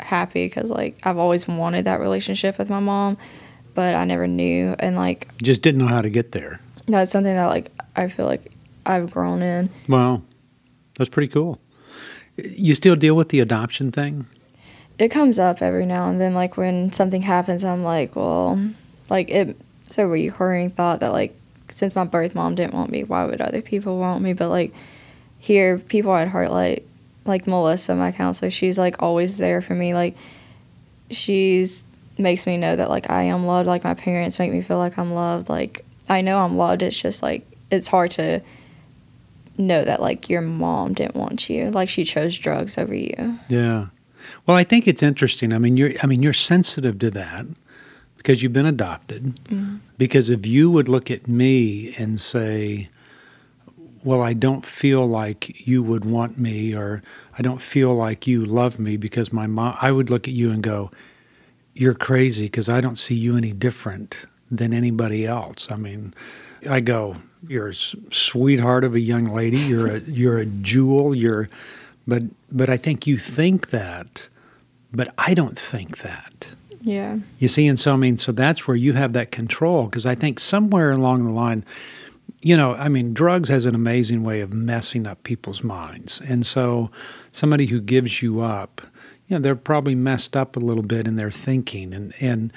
happy 0.00 0.48
cuz 0.48 0.70
like 0.70 0.96
I've 1.02 1.18
always 1.18 1.46
wanted 1.48 1.84
that 1.86 2.00
relationship 2.00 2.58
with 2.58 2.70
my 2.70 2.80
mom 2.80 3.16
but 3.74 3.94
I 3.94 4.04
never 4.04 4.26
knew 4.26 4.74
and 4.78 4.96
like 4.96 5.28
Just 5.42 5.62
didn't 5.62 5.78
know 5.80 5.86
how 5.88 6.00
to 6.00 6.10
get 6.10 6.32
there. 6.32 6.60
that's 6.86 7.10
something 7.10 7.34
that 7.34 7.46
like 7.46 7.70
I 7.96 8.08
feel 8.08 8.26
like 8.26 8.52
I've 8.86 9.10
grown 9.10 9.42
in. 9.42 9.68
Well, 9.88 10.22
that's 10.96 11.10
pretty 11.10 11.28
cool. 11.28 11.60
You 12.36 12.74
still 12.74 12.96
deal 12.96 13.14
with 13.14 13.28
the 13.28 13.40
adoption 13.40 13.92
thing? 13.92 14.26
It 14.98 15.08
comes 15.10 15.38
up 15.38 15.60
every 15.60 15.84
now 15.84 16.08
and 16.08 16.20
then, 16.20 16.32
like 16.34 16.56
when 16.56 16.90
something 16.92 17.20
happens, 17.22 17.64
I'm 17.64 17.82
like, 17.84 18.16
well, 18.16 18.58
like 19.10 19.28
it. 19.30 19.56
It's 19.86 19.98
a 19.98 20.06
recurring 20.06 20.70
thought 20.70 21.00
that 21.00 21.12
like 21.12 21.34
since 21.70 21.94
my 21.94 22.04
birth 22.04 22.34
mom 22.34 22.54
didn't 22.54 22.74
want 22.74 22.90
me, 22.90 23.04
why 23.04 23.24
would 23.26 23.40
other 23.40 23.60
people 23.62 23.98
want 23.98 24.22
me? 24.22 24.32
But 24.32 24.48
like 24.48 24.72
here, 25.38 25.78
people 25.78 26.14
at 26.14 26.28
Heartlight, 26.28 26.82
like 27.28 27.46
Melissa, 27.46 27.94
my 27.94 28.12
counselor, 28.12 28.50
she's 28.50 28.78
like 28.78 29.02
always 29.02 29.36
there 29.36 29.62
for 29.62 29.74
me. 29.74 29.94
Like 29.94 30.16
she's 31.10 31.84
makes 32.18 32.46
me 32.46 32.56
know 32.56 32.74
that 32.74 32.88
like 32.88 33.10
I 33.10 33.24
am 33.24 33.46
loved. 33.46 33.66
Like 33.66 33.84
my 33.84 33.94
parents 33.94 34.38
make 34.38 34.52
me 34.52 34.62
feel 34.62 34.78
like 34.78 34.98
I'm 34.98 35.12
loved. 35.12 35.48
Like 35.48 35.84
I 36.08 36.20
know 36.20 36.38
I'm 36.38 36.56
loved. 36.56 36.82
It's 36.82 37.00
just 37.00 37.22
like 37.22 37.46
it's 37.70 37.86
hard 37.86 38.10
to 38.12 38.40
know 39.56 39.84
that 39.84 40.00
like 40.00 40.28
your 40.28 40.40
mom 40.40 40.94
didn't 40.94 41.16
want 41.16 41.48
you. 41.48 41.70
Like 41.70 41.88
she 41.88 42.04
chose 42.04 42.38
drugs 42.38 42.78
over 42.78 42.94
you. 42.94 43.38
Yeah. 43.48 43.86
Well, 44.46 44.56
I 44.56 44.64
think 44.64 44.88
it's 44.88 45.02
interesting. 45.02 45.52
I 45.52 45.58
mean, 45.58 45.76
you're 45.76 45.92
I 46.02 46.06
mean, 46.06 46.22
you're 46.22 46.32
sensitive 46.32 46.98
to 47.00 47.10
that 47.12 47.46
because 48.16 48.42
you've 48.42 48.52
been 48.52 48.66
adopted. 48.66 49.36
Mm-hmm. 49.44 49.76
Because 49.96 50.30
if 50.30 50.46
you 50.46 50.70
would 50.70 50.88
look 50.88 51.10
at 51.10 51.28
me 51.28 51.94
and 51.98 52.20
say, 52.20 52.88
"Well, 54.04 54.20
I 54.20 54.32
don't 54.32 54.64
feel 54.64 55.06
like 55.06 55.66
you 55.66 55.82
would 55.82 56.04
want 56.04 56.38
me 56.38 56.74
or 56.74 57.02
I 57.38 57.42
don't 57.42 57.60
feel 57.62 57.94
like 57.94 58.26
you 58.26 58.44
love 58.44 58.78
me 58.78 58.96
because 58.96 59.32
my 59.32 59.46
mom," 59.46 59.76
I 59.80 59.92
would 59.92 60.10
look 60.10 60.28
at 60.28 60.34
you 60.34 60.50
and 60.50 60.62
go, 60.62 60.90
"You're 61.74 61.94
crazy 61.94 62.44
because 62.46 62.68
I 62.68 62.80
don't 62.80 62.98
see 62.98 63.14
you 63.14 63.36
any 63.36 63.52
different 63.52 64.26
than 64.50 64.72
anybody 64.72 65.26
else." 65.26 65.70
I 65.70 65.76
mean, 65.76 66.14
I 66.68 66.80
go, 66.80 67.16
"You're 67.46 67.68
a 67.68 67.74
sweetheart 67.74 68.84
of 68.84 68.94
a 68.94 69.00
young 69.00 69.24
lady. 69.24 69.58
You're 69.58 69.96
a 69.96 70.00
you're 70.06 70.38
a 70.38 70.46
jewel. 70.46 71.14
You're," 71.14 71.48
but 72.06 72.22
but 72.50 72.70
I 72.70 72.76
think 72.76 73.06
you 73.06 73.18
think 73.18 73.70
that, 73.70 74.28
but 74.92 75.12
I 75.18 75.34
don't 75.34 75.58
think 75.58 75.98
that. 75.98 76.48
Yeah. 76.80 77.18
You 77.38 77.48
see, 77.48 77.66
and 77.66 77.78
so 77.78 77.92
I 77.92 77.96
mean, 77.96 78.18
so 78.18 78.32
that's 78.32 78.66
where 78.66 78.76
you 78.76 78.92
have 78.94 79.12
that 79.12 79.30
control 79.30 79.84
because 79.84 80.06
I 80.06 80.14
think 80.14 80.40
somewhere 80.40 80.90
along 80.92 81.24
the 81.24 81.32
line, 81.32 81.64
you 82.40 82.56
know, 82.56 82.74
I 82.74 82.88
mean, 82.88 83.14
drugs 83.14 83.48
has 83.48 83.66
an 83.66 83.74
amazing 83.74 84.22
way 84.22 84.40
of 84.40 84.52
messing 84.52 85.06
up 85.06 85.22
people's 85.24 85.62
minds, 85.62 86.20
and 86.20 86.46
so 86.46 86.90
somebody 87.32 87.66
who 87.66 87.80
gives 87.80 88.22
you 88.22 88.40
up, 88.40 88.80
you 89.26 89.36
know, 89.36 89.42
they're 89.42 89.56
probably 89.56 89.94
messed 89.94 90.36
up 90.36 90.56
a 90.56 90.60
little 90.60 90.84
bit 90.84 91.08
in 91.08 91.16
their 91.16 91.30
thinking, 91.30 91.92
and 91.92 92.14
and 92.20 92.52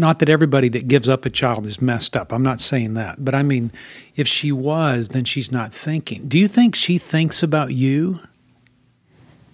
not 0.00 0.20
that 0.20 0.28
everybody 0.28 0.68
that 0.70 0.86
gives 0.86 1.08
up 1.08 1.26
a 1.26 1.30
child 1.30 1.66
is 1.66 1.82
messed 1.82 2.16
up. 2.16 2.32
I'm 2.32 2.42
not 2.42 2.60
saying 2.60 2.94
that, 2.94 3.24
but 3.24 3.34
I 3.34 3.42
mean, 3.42 3.72
if 4.14 4.28
she 4.28 4.52
was, 4.52 5.08
then 5.08 5.24
she's 5.24 5.50
not 5.50 5.74
thinking. 5.74 6.28
Do 6.28 6.38
you 6.38 6.46
think 6.46 6.76
she 6.76 6.96
thinks 6.98 7.42
about 7.42 7.72
you? 7.72 8.20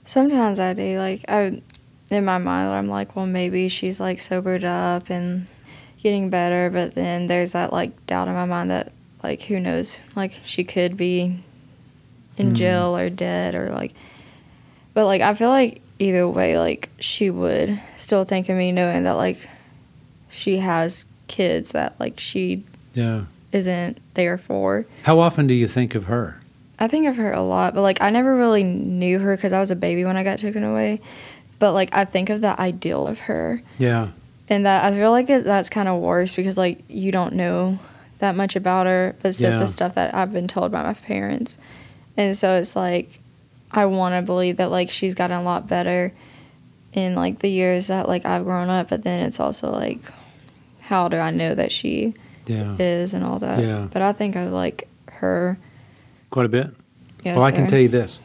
Sometimes 0.04 0.60
I 0.60 0.74
do. 0.74 0.98
Like 0.98 1.24
I, 1.28 1.62
in 2.10 2.24
my 2.24 2.38
mind, 2.38 2.68
I'm 2.68 2.88
like, 2.88 3.16
well, 3.16 3.26
maybe 3.26 3.68
she's 3.68 4.00
like 4.00 4.20
sobered 4.20 4.64
up 4.64 5.10
and 5.10 5.46
getting 6.02 6.30
better. 6.30 6.70
But 6.70 6.94
then 6.94 7.26
there's 7.26 7.52
that 7.52 7.72
like 7.72 8.06
doubt 8.06 8.28
in 8.28 8.34
my 8.34 8.44
mind 8.44 8.70
that 8.70 8.92
like 9.22 9.42
who 9.42 9.58
knows, 9.60 10.00
like 10.14 10.32
she 10.44 10.64
could 10.64 10.96
be 10.96 11.42
in 12.38 12.52
Mm. 12.52 12.54
jail 12.54 12.96
or 12.96 13.08
dead 13.08 13.54
or 13.54 13.70
like 13.70 13.92
but 14.94 15.06
like 15.06 15.22
I 15.22 15.32
feel 15.34 15.48
like 15.48 15.80
either 15.98 16.28
way 16.28 16.58
like 16.58 16.90
she 17.00 17.30
would 17.30 17.80
still 17.96 18.24
think 18.24 18.48
of 18.50 18.56
me 18.56 18.72
knowing 18.72 19.04
that 19.04 19.12
like 19.16 19.48
she 20.28 20.58
has 20.58 21.06
kids 21.28 21.72
that 21.72 21.98
like 21.98 22.20
she 22.20 22.64
Yeah. 22.94 23.22
isn't 23.52 23.98
there 24.14 24.36
for. 24.38 24.86
How 25.04 25.18
often 25.18 25.46
do 25.46 25.54
you 25.54 25.66
think 25.68 25.94
of 25.94 26.04
her? 26.04 26.40
I 26.78 26.88
think 26.88 27.06
of 27.06 27.16
her 27.16 27.32
a 27.32 27.40
lot, 27.42 27.74
but 27.74 27.80
like 27.82 28.02
I 28.02 28.10
never 28.10 28.34
really 28.36 28.62
knew 28.64 29.18
her 29.18 29.34
because 29.34 29.52
I 29.54 29.60
was 29.60 29.70
a 29.70 29.76
baby 29.76 30.04
when 30.04 30.16
I 30.18 30.24
got 30.24 30.38
taken 30.38 30.62
away. 30.62 31.00
But 31.58 31.72
like 31.72 31.94
I 31.94 32.04
think 32.04 32.28
of 32.28 32.42
the 32.42 32.58
ideal 32.60 33.06
of 33.06 33.18
her, 33.20 33.62
Yeah. 33.78 34.08
and 34.50 34.66
that 34.66 34.84
I 34.84 34.94
feel 34.94 35.10
like 35.10 35.30
it, 35.30 35.44
that's 35.44 35.70
kind 35.70 35.88
of 35.88 36.02
worse 36.02 36.36
because 36.36 36.58
like 36.58 36.80
you 36.88 37.12
don't 37.12 37.32
know 37.34 37.78
that 38.18 38.34
much 38.36 38.56
about 38.56 38.86
her, 38.86 39.14
but 39.22 39.28
it's 39.28 39.40
Yeah. 39.40 39.58
the 39.58 39.66
stuff 39.68 39.94
that 39.94 40.14
I've 40.14 40.32
been 40.32 40.48
told 40.48 40.72
by 40.72 40.82
my 40.82 40.94
parents, 40.94 41.58
and 42.16 42.36
so 42.36 42.54
it's 42.58 42.74
like 42.76 43.20
I 43.70 43.86
want 43.86 44.14
to 44.14 44.22
believe 44.22 44.56
that 44.58 44.70
like 44.70 44.90
she's 44.90 45.14
gotten 45.14 45.36
a 45.36 45.42
lot 45.42 45.66
better 45.68 46.12
in 46.92 47.14
like 47.14 47.40
the 47.40 47.48
years 47.50 47.88
that 47.88 48.08
like 48.08 48.24
I've 48.24 48.44
grown 48.44 48.68
up, 48.70 48.88
but 48.90 49.02
then 49.02 49.20
it's 49.26 49.40
also 49.40 49.70
like 49.70 50.00
how 50.80 51.08
do 51.08 51.16
I 51.18 51.30
know 51.30 51.54
that 51.54 51.72
she 51.72 52.14
Yeah. 52.46 52.76
is 52.78 53.12
and 53.12 53.24
all 53.24 53.38
that. 53.40 53.62
Yeah. 53.62 53.88
But 53.90 54.02
I 54.02 54.12
think 54.12 54.36
I 54.36 54.48
like 54.48 54.88
her. 55.10 55.58
Quite 56.30 56.46
a 56.46 56.48
bit. 56.48 56.70
Yes, 57.24 57.36
well, 57.36 57.44
I 57.44 57.50
can 57.50 57.66
tell 57.66 57.80
you 57.80 57.88
this: 57.88 58.20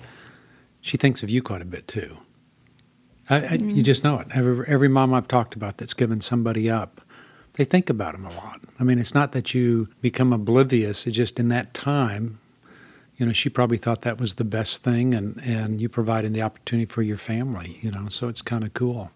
she 0.82 0.96
thinks 0.98 1.24
of 1.24 1.30
you 1.32 1.42
quite 1.42 1.62
a 1.62 1.66
bit 1.66 1.88
too. 1.88 2.18
I, 3.30 3.36
I, 3.38 3.40
Mm-hmm. 3.58 3.70
You 3.72 3.84
just 3.84 4.04
know 4.04 4.20
it. 4.20 4.28
Every, 4.34 4.66
every 4.68 4.88
mom 4.90 5.14
I've 5.14 5.28
talked 5.28 5.56
about 5.56 5.78
that's 5.78 5.94
given 5.96 6.22
somebody 6.22 6.70
up, 6.70 7.01
they 7.54 7.66
think 7.66 7.90
about 7.90 8.14
them 8.14 8.26
a 8.26 8.32
lot. 8.32 8.62
I 8.80 8.84
mean, 8.84 9.00
it's 9.00 9.14
not 9.14 9.32
that 9.34 9.54
you 9.54 9.88
become 10.02 10.34
oblivious. 10.34 11.06
It's 11.06 11.16
just 11.16 11.40
in 11.40 11.50
that 11.50 11.74
time, 11.74 12.40
you 13.18 13.26
know, 13.26 13.34
she 13.34 13.50
probably 13.50 13.78
thought 13.78 14.02
that 14.02 14.20
was 14.20 14.36
the 14.36 14.44
best 14.44 14.84
thing, 14.84 15.14
and 15.14 15.40
and 15.44 15.82
you 15.82 15.90
providing 15.90 16.34
the 16.34 16.42
opportunity 16.42 16.86
for 16.86 17.02
your 17.02 17.18
family. 17.18 17.78
You 17.82 17.92
know, 17.92 18.08
so 18.10 18.28
it's 18.28 18.42
kind 18.42 18.64
of 18.64 18.74
cool. 18.74 19.12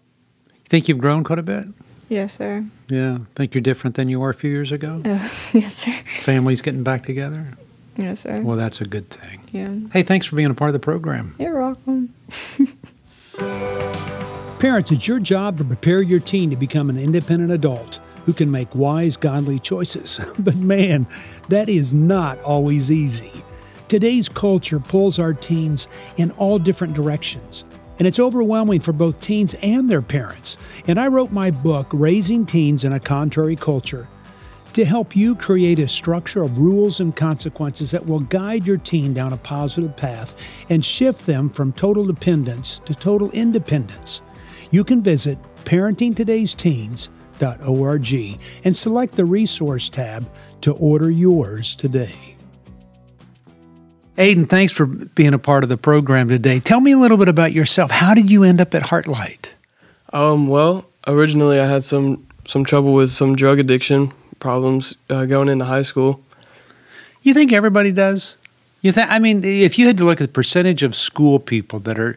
You 0.48 0.68
think 0.68 0.88
you've 0.88 0.98
grown 0.98 1.24
quite 1.24 1.38
a 1.38 1.42
bit? 1.42 1.66
Yes, 2.08 2.36
sir. 2.36 2.64
Yeah. 2.88 3.18
Think 3.34 3.54
you're 3.54 3.62
different 3.62 3.96
than 3.96 4.08
you 4.08 4.20
were 4.20 4.30
a 4.30 4.34
few 4.34 4.50
years 4.50 4.70
ago? 4.70 5.02
Oh, 5.04 5.32
yes, 5.52 5.74
sir. 5.74 5.92
Families 6.20 6.62
getting 6.62 6.84
back 6.84 7.04
together? 7.04 7.48
Yes, 7.96 8.20
sir. 8.20 8.42
Well, 8.42 8.56
that's 8.56 8.80
a 8.80 8.84
good 8.84 9.10
thing. 9.10 9.40
yeah. 9.50 9.74
Hey, 9.92 10.04
thanks 10.04 10.26
for 10.26 10.36
being 10.36 10.50
a 10.50 10.54
part 10.54 10.68
of 10.68 10.72
the 10.74 10.78
program. 10.78 11.34
You're 11.38 11.60
welcome. 11.60 12.14
Parents, 14.58 14.92
it's 14.92 15.08
your 15.08 15.18
job 15.18 15.58
to 15.58 15.64
prepare 15.64 16.00
your 16.00 16.20
teen 16.20 16.50
to 16.50 16.56
become 16.56 16.90
an 16.90 16.98
independent 16.98 17.50
adult 17.50 17.98
who 18.26 18.32
can 18.32 18.50
make 18.50 18.74
wise, 18.74 19.16
godly 19.16 19.58
choices. 19.58 20.20
But 20.38 20.56
man, 20.56 21.06
that 21.48 21.68
is 21.68 21.94
not 21.94 22.38
always 22.40 22.92
easy. 22.92 23.32
Today's 23.88 24.28
culture 24.28 24.80
pulls 24.80 25.18
our 25.18 25.32
teens 25.32 25.86
in 26.16 26.32
all 26.32 26.58
different 26.58 26.94
directions, 26.94 27.64
and 27.98 28.06
it's 28.06 28.18
overwhelming 28.18 28.80
for 28.80 28.92
both 28.92 29.20
teens 29.20 29.54
and 29.62 29.88
their 29.88 30.02
parents. 30.02 30.58
And 30.88 30.98
I 30.98 31.06
wrote 31.06 31.30
my 31.30 31.52
book, 31.52 31.86
Raising 31.92 32.44
Teens 32.44 32.84
in 32.84 32.92
a 32.92 33.00
Contrary 33.00 33.54
Culture, 33.54 34.08
to 34.72 34.84
help 34.84 35.16
you 35.16 35.34
create 35.36 35.78
a 35.78 35.88
structure 35.88 36.42
of 36.42 36.58
rules 36.58 37.00
and 37.00 37.14
consequences 37.14 37.92
that 37.92 38.04
will 38.04 38.20
guide 38.20 38.66
your 38.66 38.76
teen 38.76 39.14
down 39.14 39.32
a 39.32 39.36
positive 39.38 39.96
path 39.96 40.34
and 40.68 40.84
shift 40.84 41.24
them 41.24 41.48
from 41.48 41.72
total 41.72 42.04
dependence 42.04 42.80
to 42.80 42.94
total 42.94 43.30
independence. 43.30 44.20
You 44.72 44.84
can 44.84 45.00
visit 45.00 45.38
parentingtodaysteens.org 47.38 48.40
and 48.64 48.76
select 48.76 49.14
the 49.14 49.24
resource 49.24 49.88
tab 49.88 50.28
to 50.62 50.72
order 50.72 51.10
yours 51.10 51.76
today. 51.76 52.14
Aiden, 54.18 54.48
thanks 54.48 54.72
for 54.72 54.86
being 54.86 55.34
a 55.34 55.38
part 55.38 55.62
of 55.62 55.68
the 55.68 55.76
program 55.76 56.28
today. 56.28 56.58
Tell 56.58 56.80
me 56.80 56.92
a 56.92 56.98
little 56.98 57.18
bit 57.18 57.28
about 57.28 57.52
yourself. 57.52 57.90
How 57.90 58.14
did 58.14 58.30
you 58.30 58.44
end 58.44 58.60
up 58.60 58.74
at 58.74 58.82
Heartlight? 58.82 59.52
Um, 60.12 60.48
well, 60.48 60.86
originally 61.06 61.60
I 61.60 61.66
had 61.66 61.84
some 61.84 62.26
some 62.46 62.64
trouble 62.64 62.94
with 62.94 63.10
some 63.10 63.34
drug 63.34 63.58
addiction 63.58 64.12
problems 64.38 64.94
uh, 65.10 65.26
going 65.26 65.48
into 65.48 65.64
high 65.64 65.82
school. 65.82 66.20
You 67.22 67.34
think 67.34 67.52
everybody 67.52 67.92
does? 67.92 68.36
You 68.82 68.92
think? 68.92 69.10
I 69.10 69.18
mean, 69.18 69.42
if 69.44 69.78
you 69.78 69.86
had 69.86 69.98
to 69.98 70.04
look 70.04 70.20
at 70.20 70.28
the 70.28 70.32
percentage 70.32 70.82
of 70.82 70.94
school 70.94 71.38
people 71.40 71.80
that 71.80 71.98
are 71.98 72.16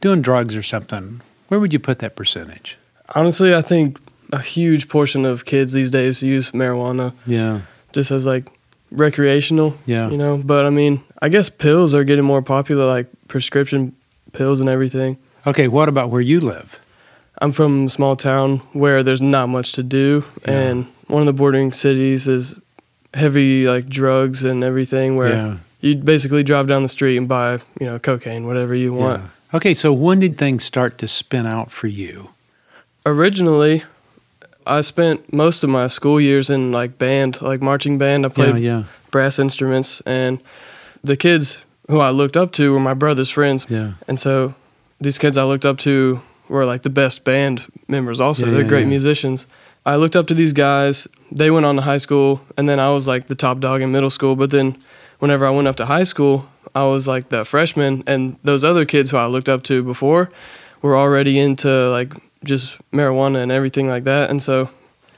doing 0.00 0.22
drugs 0.22 0.56
or 0.56 0.62
something, 0.62 1.20
where 1.48 1.60
would 1.60 1.72
you 1.72 1.78
put 1.78 1.98
that 2.00 2.16
percentage? 2.16 2.76
Honestly, 3.14 3.54
I 3.54 3.62
think 3.62 4.00
a 4.32 4.40
huge 4.40 4.88
portion 4.88 5.24
of 5.24 5.44
kids 5.44 5.72
these 5.72 5.90
days 5.90 6.22
use 6.22 6.50
marijuana 6.50 7.12
Yeah, 7.26 7.60
just 7.92 8.10
as 8.10 8.26
like 8.26 8.50
recreational. 8.90 9.76
Yeah. 9.86 10.08
You 10.10 10.16
know, 10.16 10.38
but 10.38 10.66
I 10.66 10.70
mean, 10.70 11.02
I 11.22 11.28
guess 11.28 11.48
pills 11.50 11.94
are 11.94 12.04
getting 12.04 12.24
more 12.24 12.42
popular, 12.42 12.86
like 12.86 13.06
prescription 13.28 13.94
pills 14.32 14.60
and 14.60 14.68
everything. 14.68 15.16
Okay, 15.46 15.68
what 15.68 15.88
about 15.88 16.10
where 16.10 16.20
you 16.20 16.40
live? 16.40 16.80
I'm 17.40 17.52
from 17.52 17.86
a 17.86 17.90
small 17.90 18.16
town 18.16 18.58
where 18.72 19.02
there's 19.02 19.20
not 19.22 19.48
much 19.48 19.72
to 19.72 19.82
do, 19.82 20.24
Yeah. 20.46 20.52
and 20.58 20.86
one 21.08 21.20
of 21.22 21.26
the 21.26 21.32
bordering 21.32 21.72
cities 21.72 22.26
is 22.26 22.54
heavy 23.14 23.66
like 23.68 23.86
drugs 23.88 24.42
and 24.44 24.64
everything, 24.64 25.16
where 25.16 25.28
Yeah. 25.32 25.56
you 25.80 25.96
basically 25.96 26.42
drive 26.42 26.66
down 26.66 26.82
the 26.82 26.88
street 26.88 27.16
and 27.16 27.28
buy, 27.28 27.58
you 27.80 27.86
know, 27.86 27.98
cocaine, 27.98 28.46
whatever 28.46 28.74
you 28.74 28.92
want. 28.92 29.20
Yeah. 29.22 29.28
Okay, 29.54 29.74
so 29.74 29.92
when 29.92 30.18
did 30.20 30.36
things 30.38 30.64
start 30.64 30.98
to 30.98 31.08
spin 31.08 31.46
out 31.46 31.70
for 31.70 31.86
you? 31.86 32.30
Originally, 33.04 33.84
I 34.66 34.80
spent 34.82 35.32
most 35.32 35.62
of 35.64 35.70
my 35.70 35.88
school 35.88 36.20
years 36.20 36.50
in 36.50 36.72
like 36.72 36.98
band, 36.98 37.40
like 37.40 37.62
marching 37.62 37.98
band. 37.98 38.24
I 38.24 38.28
Yeah, 38.28 38.34
played 38.34 38.62
yeah, 38.62 38.82
brass 39.10 39.38
instruments, 39.38 40.02
and 40.06 40.38
the 41.04 41.16
kids 41.16 41.58
who 41.88 42.00
I 42.00 42.10
looked 42.10 42.36
up 42.36 42.52
to 42.52 42.72
were 42.72 42.80
my 42.80 42.94
brother's 42.94 43.30
friends. 43.30 43.66
yeah. 43.68 43.92
And 44.08 44.18
so 44.18 44.54
these 45.00 45.18
kids 45.18 45.36
I 45.36 45.44
looked 45.44 45.64
up 45.64 45.78
to 45.78 46.20
were 46.48 46.64
like 46.64 46.82
the 46.82 46.90
best 46.90 47.22
band 47.24 47.62
members 47.88 48.18
also. 48.20 48.46
Yeah, 48.46 48.52
They're 48.52 48.62
yeah, 48.62 48.68
great 48.68 48.80
yeah. 48.82 48.88
musicians. 48.88 49.46
I 49.84 49.94
looked 49.96 50.16
up 50.16 50.26
to 50.28 50.34
these 50.34 50.52
guys. 50.52 51.06
They 51.30 51.50
went 51.50 51.64
on 51.66 51.76
to 51.76 51.82
high 51.82 51.98
school 51.98 52.40
and 52.56 52.68
then 52.68 52.80
I 52.80 52.90
was 52.92 53.06
like 53.06 53.26
the 53.28 53.34
top 53.36 53.60
dog 53.60 53.82
in 53.82 53.92
middle 53.92 54.10
school, 54.10 54.34
but 54.34 54.50
then 54.50 54.76
whenever 55.20 55.46
I 55.46 55.50
went 55.50 55.68
up 55.68 55.76
to 55.76 55.86
high 55.86 56.04
school, 56.04 56.48
I 56.74 56.84
was 56.84 57.06
like 57.06 57.28
the 57.28 57.44
freshman 57.44 58.02
and 58.06 58.36
those 58.42 58.64
other 58.64 58.84
kids 58.84 59.10
who 59.12 59.16
I 59.16 59.26
looked 59.26 59.48
up 59.48 59.62
to 59.64 59.82
before 59.84 60.30
were 60.82 60.96
already 60.96 61.38
into 61.38 61.68
like 61.90 62.12
just 62.44 62.76
marijuana 62.92 63.42
and 63.42 63.50
everything 63.52 63.88
like 63.88 64.04
that. 64.04 64.30
And 64.30 64.42
so 64.42 64.68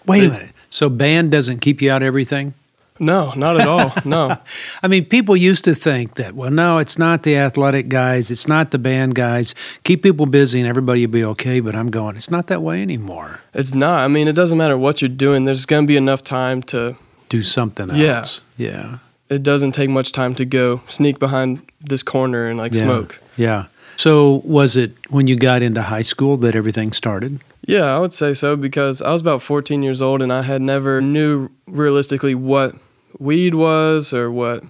Wait 0.06 0.24
a 0.24 0.28
minute. 0.30 0.52
So 0.70 0.88
band 0.88 1.30
doesn't 1.30 1.58
keep 1.60 1.80
you 1.82 1.90
out 1.90 2.02
of 2.02 2.06
everything? 2.06 2.54
no, 3.00 3.32
not 3.36 3.60
at 3.60 3.68
all. 3.68 3.92
No. 4.04 4.36
I 4.82 4.88
mean, 4.88 5.04
people 5.04 5.36
used 5.36 5.62
to 5.66 5.74
think 5.76 6.14
that, 6.16 6.34
well, 6.34 6.50
no, 6.50 6.78
it's 6.78 6.98
not 6.98 7.22
the 7.22 7.36
athletic 7.36 7.88
guys, 7.88 8.28
it's 8.30 8.48
not 8.48 8.72
the 8.72 8.78
band 8.78 9.14
guys. 9.14 9.54
Keep 9.84 10.02
people 10.02 10.26
busy 10.26 10.58
and 10.58 10.68
everybody 10.68 11.06
will 11.06 11.12
be 11.12 11.24
okay. 11.24 11.60
But 11.60 11.76
I'm 11.76 11.90
going, 11.90 12.16
it's 12.16 12.28
not 12.30 12.48
that 12.48 12.60
way 12.60 12.82
anymore. 12.82 13.40
It's 13.54 13.72
not. 13.72 14.02
I 14.04 14.08
mean, 14.08 14.26
it 14.26 14.34
doesn't 14.34 14.58
matter 14.58 14.76
what 14.76 15.00
you're 15.00 15.08
doing. 15.08 15.44
There's 15.44 15.64
going 15.64 15.84
to 15.84 15.86
be 15.86 15.96
enough 15.96 16.22
time 16.22 16.60
to 16.64 16.96
Do 17.28 17.42
something 17.44 17.88
Yeah. 17.94 18.18
else. 18.18 18.40
Yeah. 18.56 18.98
it 19.28 19.42
doesn't 19.44 19.72
take 19.72 19.90
much 19.90 20.10
time 20.12 20.34
to 20.36 20.44
go 20.44 20.80
sneak 20.88 21.18
behind 21.20 21.60
this 21.80 22.02
corner 22.02 22.48
and 22.48 22.58
like 22.58 22.72
Yeah. 22.74 22.82
smoke. 22.84 23.20
Yeah. 23.36 23.66
So 23.98 24.42
was 24.44 24.76
it 24.76 24.92
when 25.10 25.26
you 25.26 25.34
got 25.34 25.60
into 25.60 25.82
high 25.82 26.02
school 26.02 26.36
that 26.38 26.54
everything 26.54 26.92
started? 26.92 27.40
Yeah, 27.66 27.96
I 27.96 27.98
would 27.98 28.14
say 28.14 28.32
so 28.32 28.54
because 28.56 29.02
I 29.02 29.10
was 29.10 29.20
about 29.20 29.42
14 29.42 29.82
years 29.82 30.00
old 30.00 30.22
and 30.22 30.32
I 30.32 30.42
had 30.42 30.62
never 30.62 31.00
knew 31.00 31.48
realistically 31.66 32.36
what 32.36 32.76
weed 33.18 33.56
was 33.56 34.12
or 34.12 34.30
what 34.30 34.62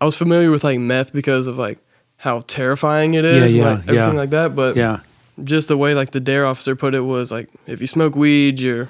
I 0.00 0.06
was 0.06 0.16
familiar 0.16 0.50
with 0.50 0.64
like 0.64 0.78
meth 0.78 1.12
because 1.12 1.46
of 1.46 1.58
like 1.58 1.78
how 2.16 2.40
terrifying 2.46 3.12
it 3.12 3.26
is 3.26 3.54
Yeah, 3.54 3.60
and 3.60 3.66
yeah, 3.66 3.74
like 3.80 3.88
everything 3.88 4.14
yeah. 4.14 4.20
like 4.20 4.30
that, 4.30 4.56
but 4.56 4.76
Yeah. 4.76 5.00
just 5.44 5.68
the 5.68 5.76
way 5.76 5.94
like 5.94 6.12
the 6.12 6.20
DARE 6.20 6.46
officer 6.46 6.74
put 6.74 6.94
it 6.94 7.00
was 7.00 7.30
like 7.30 7.50
if 7.66 7.82
you 7.82 7.86
smoke 7.86 8.16
weed, 8.16 8.60
you're 8.60 8.88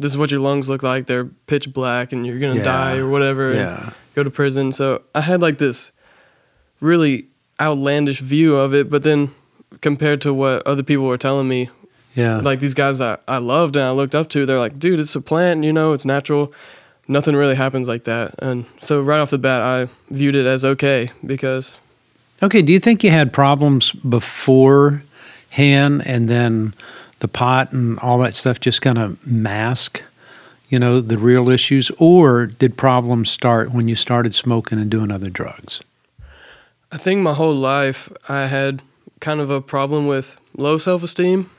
this 0.00 0.10
is 0.10 0.18
what 0.18 0.32
your 0.32 0.40
lungs 0.40 0.68
look 0.68 0.82
like. 0.82 1.06
They're 1.06 1.26
pitch 1.46 1.72
black 1.72 2.12
and 2.12 2.26
you're 2.26 2.40
going 2.40 2.54
to 2.54 2.58
Yeah. 2.58 2.64
die 2.64 2.96
or 2.96 3.08
whatever. 3.08 3.50
and 3.52 3.60
Yeah. 3.60 3.90
go 4.16 4.24
to 4.24 4.30
prison. 4.30 4.72
So 4.72 5.02
I 5.14 5.20
had 5.20 5.40
like 5.40 5.58
this 5.58 5.92
really 6.80 7.28
outlandish 7.60 8.20
view 8.20 8.56
of 8.56 8.74
it, 8.74 8.90
but 8.90 9.02
then 9.02 9.30
compared 9.80 10.20
to 10.22 10.34
what 10.34 10.66
other 10.66 10.82
people 10.82 11.06
were 11.06 11.18
telling 11.18 11.48
me, 11.48 11.70
Yeah. 12.14 12.38
like 12.38 12.60
these 12.60 12.74
guys 12.74 13.00
I, 13.00 13.18
I 13.28 13.38
loved 13.38 13.76
and 13.76 13.84
I 13.84 13.90
looked 13.90 14.14
up 14.14 14.28
to, 14.30 14.46
they're 14.46 14.58
like, 14.58 14.78
dude, 14.78 15.00
it's 15.00 15.14
a 15.14 15.20
plant, 15.20 15.64
you 15.64 15.72
know, 15.72 15.92
it's 15.92 16.04
natural. 16.04 16.52
Nothing 17.08 17.34
really 17.36 17.54
happens 17.56 17.88
like 17.88 18.04
that. 18.04 18.34
And 18.38 18.64
so 18.80 19.02
right 19.02 19.18
off 19.20 19.30
the 19.30 19.38
bat, 19.38 19.60
I 19.60 19.88
viewed 20.10 20.36
it 20.36 20.46
as 20.46 20.64
okay 20.64 21.10
because 21.26 21.74
Okay. 22.42 22.62
Do 22.62 22.72
you 22.72 22.80
think 22.80 23.04
you 23.04 23.10
had 23.10 23.32
problems 23.32 23.92
beforehand 23.92 25.02
and 26.06 26.28
then 26.28 26.74
the 27.20 27.28
pot 27.28 27.72
and 27.72 27.98
all 28.00 28.18
that 28.18 28.34
stuff 28.34 28.58
just 28.60 28.82
kind 28.82 28.98
of 28.98 29.24
mask, 29.26 30.02
you 30.68 30.78
know, 30.78 31.00
the 31.00 31.18
real 31.18 31.48
issues? 31.48 31.90
Or 31.98 32.46
did 32.46 32.76
problems 32.76 33.30
start 33.30 33.72
when 33.72 33.88
you 33.88 33.94
started 33.94 34.34
smoking 34.34 34.78
and 34.80 34.90
doing 34.90 35.10
other 35.10 35.30
drugs? 35.30 35.80
I 36.92 36.98
think 36.98 37.22
my 37.22 37.32
whole 37.32 37.54
life 37.54 38.12
I 38.28 38.46
had 38.46 38.82
kind 39.20 39.40
of 39.40 39.50
a 39.50 39.60
problem 39.60 40.06
with 40.06 40.36
low 40.56 40.78
self 40.78 41.02
esteem. 41.02 41.50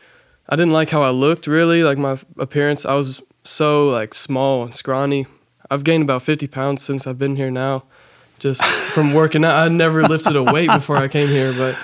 I 0.48 0.56
didn't 0.56 0.74
like 0.74 0.90
how 0.90 1.02
I 1.02 1.10
looked 1.10 1.48
really, 1.48 1.84
like 1.84 1.98
my 1.98 2.20
appearance. 2.38 2.86
I 2.86 2.94
was 2.96 3.22
so 3.44 3.88
like 3.90 4.13
small 4.13 4.63
and 4.63 4.74
scrawny. 4.74 5.25
I've 5.72 5.84
gained 5.84 6.04
about 6.04 6.22
50 6.22 6.48
pounds 6.48 6.84
since 6.84 7.08
I've 7.08 7.18
been 7.18 7.36
here 7.36 7.50
now, 7.50 7.84
just 8.40 8.63
from 8.63 9.13
working 9.22 9.44
out. 9.44 9.56
I 9.56 9.68
never 9.70 10.04
lifted 10.04 10.36
a 10.36 10.44
weight 10.44 10.70
before 10.70 10.98
I 10.98 11.08
came 11.08 11.30
here, 11.30 11.54
but 11.54 11.78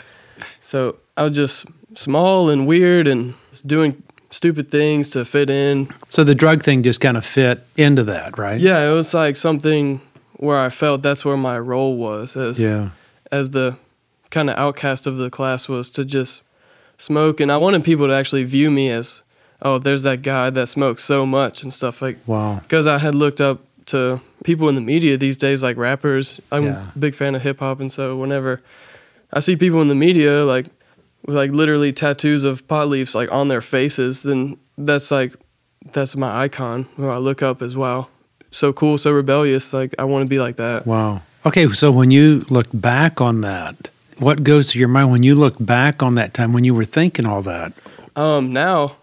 so 0.61 0.97
I 1.17 1.23
was 1.23 1.35
just 1.35 1.65
small 1.95 2.49
and 2.49 2.67
weird 2.67 3.07
and 3.07 3.33
doing 3.65 4.03
stupid 4.29 4.69
things 4.69 5.09
to 5.11 5.25
fit 5.25 5.49
in. 5.49 5.89
So 6.09 6.23
the 6.23 6.35
drug 6.35 6.61
thing 6.61 6.83
just 6.83 6.99
kind 6.99 7.17
of 7.17 7.25
fit 7.25 7.65
into 7.77 8.03
that, 8.03 8.37
right? 8.37 8.59
Yeah, 8.59 8.87
it 8.89 8.93
was 8.93 9.13
like 9.13 9.35
something 9.37 10.01
where 10.33 10.57
I 10.57 10.69
felt 10.69 11.01
that's 11.01 11.25
where 11.25 11.37
my 11.37 11.57
role 11.57 11.97
was 11.97 12.37
as 12.37 12.59
Yeah. 12.59 12.89
As 13.31 13.51
the 13.51 13.77
kind 14.29 14.49
of 14.49 14.57
outcast 14.57 15.07
of 15.07 15.17
the 15.17 15.29
class 15.29 15.67
was 15.67 15.89
to 15.91 16.05
just 16.05 16.41
smoke 16.97 17.39
and 17.39 17.51
I 17.51 17.57
wanted 17.57 17.83
people 17.83 18.07
to 18.07 18.13
actually 18.13 18.43
view 18.43 18.69
me 18.69 18.89
as 18.89 19.21
oh 19.61 19.77
there's 19.79 20.03
that 20.03 20.21
guy 20.21 20.49
that 20.49 20.67
smokes 20.67 21.03
so 21.03 21.25
much 21.25 21.63
and 21.63 21.73
stuff 21.73 22.01
like 22.01 22.17
Wow. 22.27 22.59
because 22.61 22.85
I 22.87 22.97
had 22.97 23.15
looked 23.15 23.41
up 23.41 23.61
to 23.87 24.21
people 24.43 24.69
in 24.69 24.75
the 24.75 24.81
media 24.81 25.17
these 25.17 25.37
days 25.37 25.63
like 25.63 25.77
rappers 25.77 26.39
I'm 26.51 26.65
Yeah. 26.65 26.85
a 26.95 26.99
big 26.99 27.15
fan 27.15 27.35
of 27.35 27.41
hip 27.41 27.59
hop 27.59 27.79
and 27.79 27.91
so 27.91 28.15
whenever 28.17 28.61
I 29.33 29.39
see 29.39 29.55
people 29.55 29.81
in 29.81 29.87
the 29.87 29.95
media 29.95 30.43
like 30.45 30.67
with 31.25 31.35
like 31.35 31.51
literally 31.51 31.91
tattoos 31.93 32.43
of 32.43 32.67
pot 32.67 32.87
leaves 32.89 33.15
like 33.15 33.31
on 33.31 33.47
their 33.47 33.61
faces 33.61 34.23
then 34.23 34.57
that's 34.77 35.09
like 35.11 35.33
that's 35.93 36.15
my 36.15 36.41
icon 36.43 36.85
who 36.97 37.07
I 37.07 37.17
look 37.17 37.41
up 37.41 37.61
as 37.61 37.75
well 37.75 38.09
so 38.51 38.73
cool 38.73 38.97
so 38.97 39.11
rebellious 39.11 39.73
like 39.73 39.95
I 39.97 40.03
want 40.03 40.23
to 40.25 40.29
be 40.29 40.39
like 40.39 40.57
that 40.57 40.85
Wow. 40.85 41.21
Okay, 41.45 41.67
so 41.69 41.91
when 41.91 42.11
you 42.11 42.45
look 42.49 42.67
back 42.73 43.21
on 43.21 43.41
that, 43.41 43.89
what 44.17 44.43
goes 44.43 44.71
to 44.71 44.79
your 44.79 44.89
mind 44.89 45.11
when 45.11 45.23
you 45.23 45.35
look 45.35 45.55
back 45.59 46.03
on 46.03 46.15
that 46.15 46.33
time 46.33 46.51
when 46.51 46.63
you 46.63 46.73
were 46.73 46.83
thinking 46.85 47.25
all 47.25 47.41
that? 47.43 47.71
Um, 48.15 48.51
now, 48.51 48.95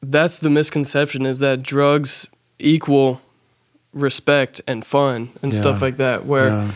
that's 0.00 0.38
the 0.38 0.50
misconception 0.50 1.26
is 1.26 1.40
that 1.40 1.62
drugs 1.62 2.26
equal 2.58 3.20
respect 3.92 4.60
and 4.68 4.86
fun 4.86 5.30
and 5.42 5.52
stuff 5.52 5.82
like 5.82 5.96
that. 5.96 6.24
Where, 6.24 6.48
Yeah. 6.48 6.70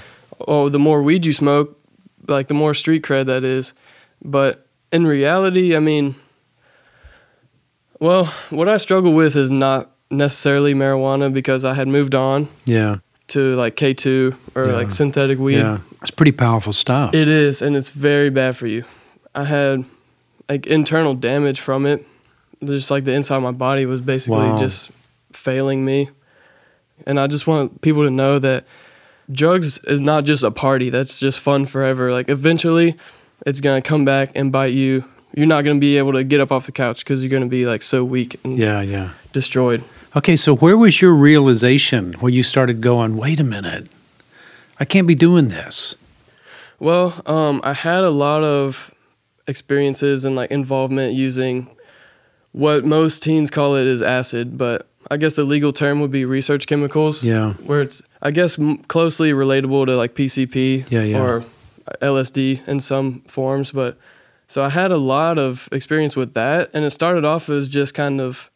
oh, 0.48 0.68
the 0.68 0.80
more 0.80 1.02
weed 1.02 1.24
you 1.24 1.32
smoke, 1.32 1.78
like 2.26 2.48
the 2.48 2.54
more 2.54 2.74
street 2.74 3.02
cred 3.04 3.26
that 3.26 3.44
is. 3.44 3.72
But 4.24 4.66
in 4.90 5.06
reality, 5.06 5.76
I 5.76 5.78
mean, 5.78 6.16
well, 8.00 8.24
what 8.50 8.68
I 8.68 8.78
struggle 8.78 9.12
with 9.12 9.36
is 9.36 9.50
not 9.52 9.90
necessarily 10.10 10.74
marijuana 10.74 11.32
because 11.32 11.64
I 11.64 11.74
had 11.74 11.86
moved 11.88 12.14
on 12.14 12.48
Yeah. 12.66 12.96
To 13.28 13.54
like 13.56 13.76
K2 13.76 14.34
or 14.54 14.66
Yeah. 14.66 14.72
like 14.74 14.90
synthetic 14.90 15.38
weed. 15.38 15.58
Yeah. 15.58 15.78
It's 16.02 16.10
pretty 16.10 16.32
powerful 16.32 16.72
stuff. 16.72 17.14
It 17.14 17.28
is, 17.28 17.62
and 17.62 17.76
it's 17.76 17.88
very 17.88 18.30
bad 18.30 18.56
for 18.56 18.66
you. 18.66 18.84
I 19.34 19.44
had 19.44 19.84
like 20.48 20.66
internal 20.66 21.14
damage 21.14 21.60
from 21.60 21.86
it. 21.86 22.06
Just 22.62 22.90
like 22.90 23.04
the 23.04 23.12
inside 23.12 23.36
of 23.36 23.42
my 23.42 23.50
body 23.52 23.84
was 23.86 24.00
basically 24.00 24.38
Wow. 24.48 24.58
just 24.58 24.90
failing 25.32 25.84
me. 25.84 26.10
And 27.06 27.18
I 27.20 27.26
just 27.26 27.46
want 27.46 27.80
people 27.82 28.04
to 28.04 28.10
know 28.10 28.38
that 28.38 28.64
drugs 29.30 29.78
is 29.84 30.00
not 30.00 30.24
just 30.24 30.42
a 30.42 30.50
party 30.50 30.90
that's 30.90 31.18
just 31.18 31.40
fun 31.40 31.64
forever. 31.66 32.12
Like 32.12 32.28
eventually 32.28 32.96
it's 33.46 33.60
going 33.60 33.82
to 33.82 33.86
come 33.86 34.04
back 34.04 34.30
and 34.34 34.52
bite 34.52 34.72
you. 34.74 35.04
You're 35.36 35.46
not 35.46 35.64
going 35.64 35.76
to 35.76 35.80
be 35.80 35.98
able 35.98 36.12
to 36.12 36.22
get 36.24 36.40
up 36.40 36.52
off 36.52 36.66
the 36.66 36.72
couch 36.72 37.00
because 37.00 37.22
you're 37.22 37.30
going 37.30 37.42
to 37.42 37.48
be 37.48 37.66
like 37.66 37.82
so 37.82 38.04
weak 38.04 38.38
and 38.44 38.56
yeah, 38.56 38.80
yeah. 38.82 39.10
destroyed. 39.32 39.82
Okay, 40.16 40.36
so 40.36 40.54
where 40.54 40.76
was 40.76 41.02
your 41.02 41.12
realization 41.12 42.12
where 42.14 42.30
you 42.30 42.42
started 42.44 42.80
going, 42.80 43.16
wait 43.16 43.40
a 43.40 43.44
minute, 43.44 43.88
I 44.78 44.84
can't 44.84 45.08
be 45.08 45.16
doing 45.16 45.48
this? 45.48 45.96
Well, 46.78 47.20
um, 47.26 47.60
I 47.64 47.72
had 47.72 48.04
a 48.04 48.10
lot 48.10 48.44
of 48.44 48.92
experiences 49.48 50.24
and 50.24 50.36
like 50.36 50.50
involvement 50.50 51.14
using 51.14 51.68
what 52.52 52.84
most 52.84 53.22
teens 53.24 53.50
call 53.50 53.74
it 53.74 53.86
is 53.86 54.02
acid, 54.02 54.56
but 54.56 54.86
I 55.10 55.16
guess 55.16 55.34
the 55.34 55.44
legal 55.44 55.72
term 55.72 56.00
would 56.00 56.12
be 56.12 56.24
research 56.24 56.66
chemicals. 56.68 57.24
Yeah. 57.24 57.54
Where 57.54 57.82
it's, 57.82 58.00
I 58.22 58.30
guess, 58.30 58.56
m- 58.58 58.78
closely 58.84 59.32
relatable 59.32 59.86
to 59.86 59.96
like 59.96 60.14
PCP 60.14 60.88
Yeah, 60.90 61.02
yeah. 61.02 61.20
or 61.20 61.44
LSD 62.00 62.66
in 62.68 62.78
some 62.80 63.20
forms. 63.22 63.72
But 63.72 63.98
so 64.46 64.62
I 64.62 64.68
had 64.68 64.92
a 64.92 64.96
lot 64.96 65.38
of 65.38 65.68
experience 65.72 66.14
with 66.14 66.34
that, 66.34 66.70
and 66.72 66.84
it 66.84 66.90
started 66.90 67.24
off 67.24 67.48
as 67.48 67.68
just 67.68 67.94
kind 67.94 68.20
of, 68.20 68.48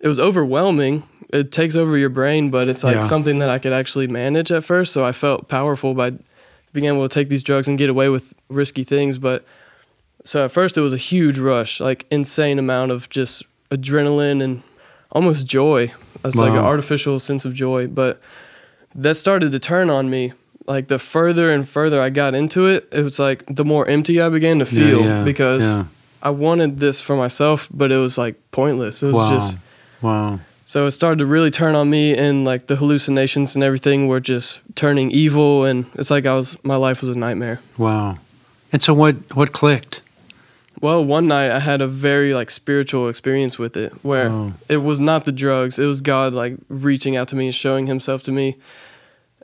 it 0.00 0.08
was 0.08 0.18
overwhelming. 0.18 1.02
It 1.30 1.52
takes 1.52 1.76
over 1.76 1.98
your 1.98 2.08
brain, 2.08 2.50
but 2.50 2.68
it's 2.68 2.84
like 2.84 2.96
Yeah. 2.96 3.06
something 3.06 3.38
that 3.40 3.50
I 3.50 3.58
could 3.58 3.72
actually 3.72 4.06
manage 4.06 4.50
at 4.50 4.64
first. 4.64 4.92
So 4.92 5.04
I 5.04 5.12
felt 5.12 5.48
powerful 5.48 5.94
by 5.94 6.12
being 6.72 6.86
able 6.86 7.06
to 7.06 7.12
take 7.12 7.28
these 7.28 7.42
drugs 7.42 7.68
and 7.68 7.76
get 7.76 7.90
away 7.90 8.08
with 8.08 8.34
risky 8.48 8.84
things. 8.84 9.18
But 9.18 9.44
so 10.24 10.44
at 10.44 10.52
first 10.52 10.76
it 10.76 10.80
was 10.80 10.92
a 10.92 10.98
huge 10.98 11.38
rush, 11.38 11.80
like 11.80 12.06
insane 12.10 12.58
amount 12.58 12.92
of 12.92 13.08
just 13.10 13.42
adrenaline 13.70 14.42
and 14.42 14.62
almost 15.12 15.46
joy. 15.46 15.92
It's 16.24 16.36
like 16.36 16.52
an 16.52 16.58
artificial 16.58 17.20
sense 17.20 17.44
of 17.44 17.54
joy. 17.54 17.86
But 17.86 18.20
that 18.94 19.16
started 19.16 19.52
to 19.52 19.58
turn 19.58 19.90
on 19.90 20.10
me. 20.10 20.32
Like 20.66 20.88
the 20.88 20.98
further 20.98 21.50
and 21.50 21.66
further 21.66 22.00
I 22.00 22.10
got 22.10 22.34
into 22.34 22.66
it, 22.66 22.88
it 22.92 23.02
was 23.02 23.18
like 23.18 23.44
the 23.48 23.64
more 23.64 23.86
empty 23.86 24.20
I 24.20 24.28
began 24.28 24.58
to 24.58 24.66
feel 24.66 25.02
yeah, 25.02 25.24
because 25.24 25.62
yeah. 25.62 25.86
I 26.22 26.28
wanted 26.30 26.78
this 26.78 27.00
for 27.00 27.16
myself, 27.16 27.68
but 27.72 27.90
it 27.90 27.96
was 27.96 28.18
like 28.18 28.36
pointless. 28.50 29.02
It 29.02 29.06
was 29.06 29.14
wow. 29.14 29.30
just 29.30 29.56
wow. 30.02 30.40
so 30.66 30.86
it 30.86 30.92
started 30.92 31.18
to 31.18 31.26
really 31.26 31.50
turn 31.50 31.74
on 31.74 31.88
me, 31.90 32.16
and 32.16 32.44
like 32.44 32.66
the 32.66 32.76
hallucinations 32.76 33.54
and 33.54 33.64
everything 33.64 34.08
were 34.08 34.20
just 34.20 34.60
turning 34.74 35.10
evil, 35.10 35.64
and 35.64 35.86
it's 35.94 36.10
like 36.10 36.26
I 36.26 36.34
was 36.34 36.56
my 36.64 36.76
life 36.76 37.00
was 37.00 37.10
a 37.10 37.18
nightmare. 37.18 37.60
Wow. 37.76 38.18
And 38.72 38.82
so 38.82 38.92
what 38.94 39.14
what 39.36 39.52
clicked? 39.52 40.02
Well, 40.80 41.04
one 41.04 41.26
night 41.26 41.50
I 41.50 41.58
had 41.58 41.80
a 41.80 41.88
very 41.88 42.34
like 42.34 42.50
spiritual 42.50 43.08
experience 43.08 43.58
with 43.58 43.76
it, 43.76 43.92
where 44.04 44.28
Oh. 44.30 44.52
it 44.68 44.76
was 44.78 45.00
not 45.00 45.24
the 45.24 45.32
drugs; 45.32 45.78
it 45.78 45.86
was 45.86 46.00
God 46.00 46.34
like 46.34 46.56
reaching 46.68 47.16
out 47.16 47.28
to 47.28 47.36
me 47.36 47.46
and 47.46 47.54
showing 47.54 47.86
Himself 47.88 48.22
to 48.24 48.32
me, 48.32 48.56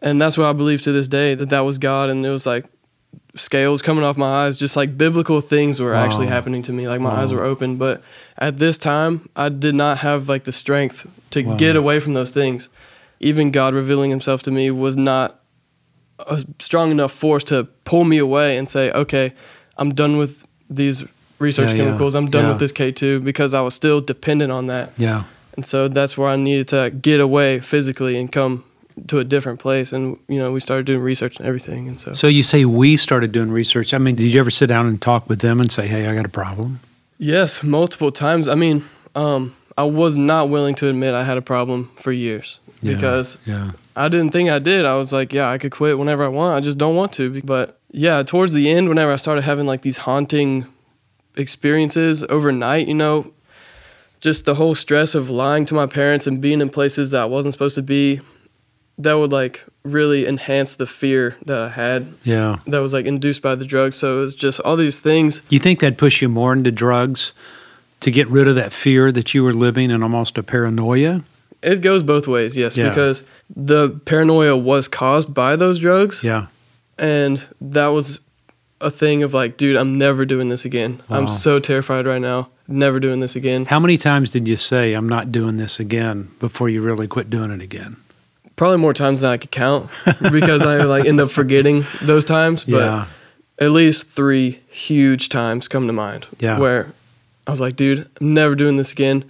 and 0.01 0.21
that's 0.21 0.38
what 0.38 0.47
I 0.47 0.53
believe 0.53 0.83
to 0.83 0.93
this 0.93 1.09
day 1.09 1.35
that 1.35 1.49
that 1.49 1.61
was 1.64 1.79
God, 1.79 2.09
and 2.11 2.25
it 2.25 2.31
was 2.31 2.47
like 2.47 2.67
scales 3.37 3.83
coming 3.83 4.05
off 4.05 4.16
my 4.16 4.44
eyes, 4.47 4.57
just 4.57 4.77
like 4.77 4.97
biblical 4.97 5.40
things 5.40 5.81
were 5.81 5.94
actually 5.94 6.27
happening 6.29 6.62
to 6.64 6.73
me. 6.73 6.88
Like 6.88 7.01
my 7.01 7.11
eyes 7.11 7.33
were 7.33 7.42
open, 7.42 7.77
but 7.77 8.03
at 8.38 8.59
this 8.59 8.79
time, 8.79 9.29
I 9.35 9.49
did 9.49 9.75
not 9.75 9.99
have 9.99 10.29
like 10.29 10.44
the 10.44 10.53
strength 10.53 11.07
to 11.31 11.42
Wow. 11.42 11.57
get 11.57 11.77
away 11.77 11.99
from 12.01 12.12
those 12.14 12.31
things. 12.31 12.68
Even 13.20 13.51
God 13.51 13.75
revealing 13.75 14.11
Himself 14.11 14.42
to 14.44 14.51
me 14.51 14.70
was 14.70 14.97
not 14.97 15.40
a 16.29 16.44
strong 16.61 16.90
enough 16.90 17.12
force 17.12 17.42
to 17.44 17.64
pull 17.85 18.05
me 18.05 18.18
away 18.18 18.57
and 18.57 18.68
say, 18.68 18.90
"Okay, 18.92 19.33
I'm 19.79 19.92
done 19.94 20.16
with 20.16 20.44
these 20.70 21.03
research 21.40 21.70
Yeah, 21.73 21.77
yeah. 21.79 21.85
chemicals. 21.87 22.14
I'm 22.14 22.31
done 22.31 22.44
Yeah. 22.44 22.51
with 22.51 22.61
this 22.61 22.73
K2," 22.73 23.18
because 23.25 23.53
I 23.55 23.61
was 23.62 23.75
still 23.75 24.01
dependent 24.01 24.53
on 24.53 24.66
that. 24.66 24.92
Yeah. 24.97 25.25
And 25.57 25.66
so 25.66 25.88
that's 25.88 26.16
where 26.16 26.29
I 26.29 26.37
needed 26.37 26.68
to 26.68 26.90
get 26.90 27.20
away 27.20 27.59
physically 27.61 28.16
and 28.16 28.31
come 28.31 28.64
to 29.09 29.18
a 29.18 29.24
different 29.24 29.59
place. 29.61 29.92
And 29.92 30.18
you 30.28 30.38
know, 30.38 30.52
we 30.52 30.61
started 30.61 30.87
doing 30.87 31.00
research 31.00 31.38
and 31.38 31.46
everything. 31.46 31.88
And 31.88 32.00
so, 32.00 32.12
So 32.14 32.26
you 32.26 32.42
say 32.42 32.64
we 32.64 32.96
started 32.96 33.33
doing 33.33 33.50
research. 33.50 33.92
I 33.94 33.98
mean, 33.98 34.14
did 34.14 34.30
you 34.33 34.40
ever 34.40 34.50
sit 34.50 34.66
down 34.66 34.87
and 34.87 35.00
talk 35.00 35.28
with 35.28 35.40
them 35.40 35.61
and 35.61 35.70
say, 35.70 35.87
"Hey, 35.87 36.07
I 36.07 36.14
got 36.14 36.24
a 36.24 36.28
problem"? 36.30 36.80
yes, 37.18 37.62
multiple 37.62 38.11
times. 38.12 38.48
I 38.48 38.54
mean, 38.54 38.85
um, 39.14 39.54
I 39.78 39.85
was 39.85 40.14
not 40.16 40.48
willing 40.50 40.74
to 40.76 40.88
admit 40.88 41.14
I 41.14 41.24
had 41.24 41.37
a 41.38 41.42
problem 41.42 41.90
for 41.96 42.12
years 42.12 42.61
Yeah, 42.83 42.94
because 42.94 43.38
yeah. 43.46 43.70
I 43.96 44.09
didn't 44.09 44.30
think 44.30 44.50
I 44.50 44.59
did. 44.59 44.85
I 44.85 44.94
was 44.94 45.12
like, 45.12 45.33
yeah, 45.33 45.48
I 45.48 45.59
could 45.59 45.70
quit 45.72 45.98
whenever 45.98 46.24
I 46.24 46.28
want. 46.28 46.57
I 46.57 46.61
just 46.61 46.76
don't 46.78 46.96
want 46.96 47.12
to. 47.14 47.40
But 47.42 47.78
yeah, 47.92 48.22
towards 48.24 48.52
the 48.52 48.68
end, 48.70 48.88
whenever 48.88 49.12
I 49.12 49.16
started 49.16 49.42
having 49.42 49.66
like 49.66 49.83
these 49.83 49.98
haunting 49.98 50.66
experiences 51.37 52.24
overnight, 52.24 52.88
you 52.88 52.94
know, 52.94 53.33
just 54.20 54.44
the 54.44 54.54
whole 54.54 54.74
stress 54.74 55.14
of 55.14 55.30
lying 55.30 55.64
to 55.66 55.74
my 55.74 55.87
parents 55.87 56.26
and 56.26 56.40
being 56.40 56.61
in 56.61 56.70
places 56.70 57.11
that 57.11 57.22
I 57.22 57.26
wasn't 57.26 57.52
supposed 57.54 57.74
to 57.74 57.83
be, 57.83 58.20
that 58.98 59.14
would 59.14 59.33
like 59.33 59.64
really 59.83 60.26
enhance 60.26 60.76
the 60.76 60.87
fear 60.87 61.37
that 61.46 61.59
I 61.59 61.68
had 61.68 62.07
Yeah. 62.24 62.59
that 62.66 62.78
was 62.78 62.92
like 62.92 63.07
induced 63.07 63.42
by 63.42 63.54
the 63.54 63.64
drugs. 63.64 63.96
So 63.96 64.18
it 64.18 64.20
was 64.22 64.35
just 64.35 64.61
all 64.61 64.76
these 64.76 65.00
things. 65.00 65.42
You 65.50 65.59
think 65.59 65.80
that'd 65.80 65.98
push 65.98 66.22
you 66.22 66.28
more 66.28 66.52
into 66.52 66.70
drugs 66.70 67.33
to 68.00 68.11
get 68.11 68.28
rid 68.28 68.48
of 68.48 68.54
that 68.57 68.72
fear 68.72 69.11
that 69.12 69.35
you 69.35 69.42
were 69.44 69.52
living 69.54 69.90
in 69.90 70.02
almost 70.02 70.38
a 70.38 70.42
paranoia? 70.42 71.22
It 71.62 71.80
goes 71.80 72.02
both 72.02 72.26
ways, 72.28 72.57
yes, 72.57 72.76
Yeah. 72.76 72.88
because 72.90 73.24
the 73.54 73.88
paranoia 74.04 74.57
was 74.57 74.87
caused 74.88 75.33
by 75.35 75.57
those 75.57 75.78
drugs. 75.78 76.22
Yeah. 76.22 76.46
and 76.98 77.42
that 77.61 77.88
was 77.88 78.20
a 78.80 78.90
thing 78.90 79.22
of 79.24 79.33
like 79.35 79.57
dude 79.57 79.76
i'm 79.76 79.98
never 79.98 80.24
doing 80.24 80.48
this 80.48 80.64
again 80.64 81.00
Wow. 81.09 81.18
i'm 81.18 81.28
so 81.28 81.59
terrified 81.59 82.07
right 82.07 82.20
now 82.20 82.48
never 82.68 83.00
doing 83.00 83.18
this 83.20 83.35
again 83.35 83.64
How 83.64 83.80
many 83.80 83.96
times 83.96 84.30
did 84.30 84.46
you 84.46 84.57
say, 84.57 84.92
I'm 84.92 85.09
not 85.09 85.33
doing 85.33 85.57
this 85.57 85.80
again 85.80 86.28
before 86.38 86.68
you 86.68 86.80
really 86.83 87.09
quit 87.09 87.28
doing 87.30 87.50
it 87.50 87.61
again? 87.62 87.96
Probably 88.57 88.79
more 88.79 88.95
times 88.95 89.21
than 89.21 89.31
i 89.31 89.37
could 89.37 89.51
count 89.51 89.88
because 90.33 90.62
i 90.62 90.77
like 90.85 91.05
end 91.07 91.21
up 91.21 91.31
forgetting 91.31 91.83
those 92.03 92.25
times 92.25 92.64
but 92.64 92.77
yeah. 92.79 93.07
at 93.59 93.71
least 93.71 94.07
three 94.09 94.61
huge 94.69 95.29
times 95.29 95.69
come 95.69 95.87
to 95.87 95.93
mind 95.93 96.27
Yeah. 96.38 96.59
where 96.59 96.88
i 97.47 97.51
was 97.51 97.61
like 97.61 97.77
dude 97.77 98.09
i'm 98.21 98.35
never 98.35 98.55
doing 98.55 98.77
this 98.77 98.93
again 98.93 99.25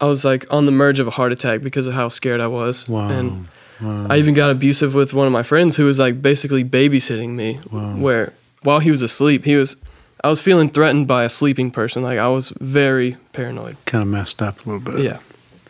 i 0.00 0.06
was 0.06 0.24
like 0.24 0.50
on 0.52 0.66
the 0.66 0.72
merge 0.72 0.98
of 1.00 1.06
a 1.06 1.10
heart 1.12 1.32
attack 1.32 1.62
because 1.62 1.86
of 1.86 1.94
how 1.94 2.08
scared 2.08 2.40
i 2.40 2.46
was 2.46 2.88
Wow. 2.88 3.08
and 3.08 3.46
wow. 3.80 4.06
I 4.08 4.16
even 4.18 4.34
got 4.34 4.50
abusive 4.50 4.94
with 4.94 5.12
one 5.12 5.26
of 5.26 5.32
my 5.32 5.42
friends 5.42 5.76
who 5.76 5.84
was 5.84 5.98
like 5.98 6.22
basically 6.22 6.64
babysitting 6.64 7.30
me. 7.30 7.58
Wow. 7.70 7.96
Where 7.96 8.32
while 8.62 8.78
he 8.78 8.90
was 8.90 9.02
asleep, 9.02 9.44
he 9.44 9.56
was 9.56 9.76
I 10.22 10.30
was 10.30 10.40
feeling 10.40 10.70
threatened 10.70 11.06
by 11.06 11.24
a 11.24 11.28
sleeping 11.28 11.70
person. 11.70 12.02
Like 12.02 12.18
I 12.18 12.28
was 12.28 12.50
very 12.60 13.16
paranoid. 13.34 13.76
kind 13.84 14.00
of 14.02 14.08
messed 14.08 14.40
up 14.40 14.64
a 14.64 14.70
little 14.70 14.80
bit. 14.92 15.04
Yeah. 15.04 15.18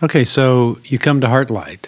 Okay, 0.02 0.24
so 0.24 0.78
you 0.84 0.98
come 0.98 1.20
to 1.22 1.26
Heartlight. 1.28 1.86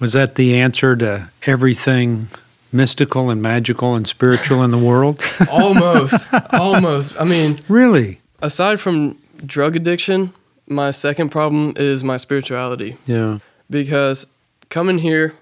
Was 0.00 0.12
that 0.12 0.36
the 0.36 0.56
answer 0.58 0.94
to 0.96 1.28
everything 1.46 2.28
mystical 2.72 3.30
and 3.30 3.40
magical 3.42 3.94
and 3.94 4.06
spiritual 4.06 4.62
in 4.62 4.70
the 4.70 4.78
world? 4.78 5.20
almost, 5.50 6.26
almost. 6.52 7.20
I 7.20 7.24
mean, 7.24 7.60
really? 7.68 8.20
aside 8.40 8.78
from 8.80 9.18
drug 9.44 9.74
addiction, 9.74 10.32
my 10.68 10.90
second 10.92 11.30
problem 11.30 11.72
is 11.76 12.04
my 12.04 12.16
spirituality 12.16 12.96
Yeah. 13.06 13.38
because 13.68 14.26
coming 14.70 14.98
here, 14.98 15.34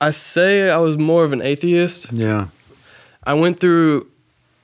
I 0.00 0.10
say 0.10 0.68
I 0.70 0.78
was 0.78 0.98
more 0.98 1.22
of 1.24 1.32
an 1.32 1.40
atheist. 1.42 2.08
Yeah. 2.12 2.48
I 3.22 3.34
went 3.34 3.60
through 3.60 4.08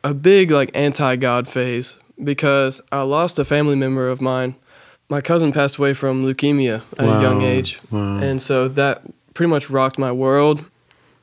a 0.03 0.13
big 0.15 0.51
like 0.51 0.71
anti-God 0.75 1.47
phase 1.49 1.97
because 2.23 2.81
I 2.91 3.03
lost 3.03 3.39
a 3.39 3.45
family 3.45 3.77
member 3.77 4.09
of 4.09 4.21
mine. 4.21 4.57
My 5.09 5.21
cousin 5.21 5.53
passed 5.53 5.77
away 5.77 5.93
from 5.95 6.25
leukemia 6.25 6.83
at 6.99 7.05
a 7.05 7.23
young 7.23 7.43
age, 7.43 7.79
Wow. 7.91 8.19
and 8.19 8.41
so 8.41 8.69
that 8.69 9.03
pretty 9.41 9.49
much 9.49 9.71
rocked 9.71 9.99
my 9.99 10.13
world. 10.13 10.63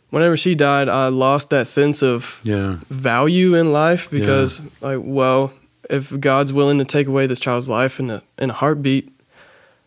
Whenever 0.09 0.35
she 0.35 0.55
died, 0.55 0.89
I 0.89 1.09
lost 1.09 1.51
that 1.51 1.67
sense 1.67 2.01
of 2.01 2.39
Yeah. 2.43 2.77
value 2.89 3.53
in 3.53 3.71
life 3.71 4.09
because 4.09 4.59
like 4.81 4.97
well 5.03 5.53
if 5.87 6.19
god's 6.19 6.51
willing 6.51 6.79
to 6.79 6.83
take 6.85 7.05
away 7.05 7.27
this 7.27 7.39
child's 7.39 7.69
life 7.69 7.99
in 7.99 8.09
a 8.09 8.23
in 8.39 8.49
a 8.49 8.53
heartbeat 8.53 9.07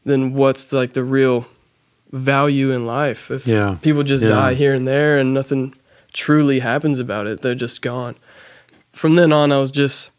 then 0.04 0.32
what's 0.34 0.72
like 0.72 0.92
the 0.92 1.02
real 1.02 1.44
value 2.12 2.70
in 2.70 2.86
life 2.86 3.32
if 3.32 3.48
Yeah. 3.48 3.76
people 3.82 4.04
just 4.04 4.22
Yeah. 4.22 4.28
die 4.30 4.54
here 4.54 4.74
and 4.74 4.86
there 4.86 5.18
and 5.18 5.34
nothing 5.34 5.74
truly 6.12 6.60
happens 6.60 7.00
about 7.00 7.26
it 7.26 7.40
they're 7.42 7.56
just 7.66 7.82
gone 7.82 8.14
from 8.92 9.16
then 9.16 9.32
on 9.32 9.50
i 9.50 9.58
was 9.58 9.72
just 9.72 10.10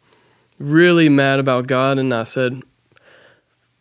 really 0.58 1.08
mad 1.08 1.40
about 1.40 1.66
god 1.66 1.98
and 1.98 2.12
i 2.12 2.24
said 2.24 2.60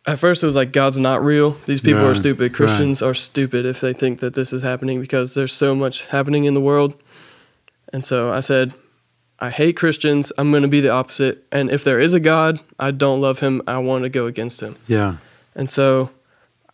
at 0.08 0.18
first 0.18 0.42
it 0.42 0.46
was 0.46 0.56
like 0.56 0.72
god's 0.72 0.98
not 0.98 1.24
real 1.24 1.52
these 1.68 1.82
people 1.82 2.06
are 2.06 2.16
stupid 2.16 2.54
christians 2.54 3.02
are 3.02 3.14
stupid 3.14 3.66
if 3.66 3.82
they 3.82 3.94
think 3.94 4.20
that 4.20 4.34
this 4.34 4.52
is 4.52 4.62
happening 4.62 5.00
because 5.00 5.34
there's 5.36 5.54
so 5.54 5.76
much 5.76 6.08
happening 6.08 6.46
in 6.46 6.54
the 6.54 6.62
world 6.62 6.96
and 7.94 8.04
so 8.04 8.32
I 8.32 8.40
said, 8.40 8.74
I 9.40 9.50
hate 9.50 9.76
Christians. 9.76 10.32
I'm 10.38 10.52
going 10.52 10.64
to 10.64 10.70
be 10.70 10.82
the 10.82 10.90
opposite. 10.90 11.46
And 11.52 11.70
if 11.72 11.84
there 11.84 12.00
is 12.00 12.14
a 12.14 12.20
God, 12.20 12.60
I 12.80 12.92
don't 12.92 13.22
love 13.22 13.40
him. 13.40 13.62
I 13.68 13.80
want 13.80 14.04
to 14.04 14.10
go 14.10 14.28
against 14.28 14.62
him. 14.62 14.76
Yeah. 14.88 15.18
And 15.56 15.70
so 15.70 16.12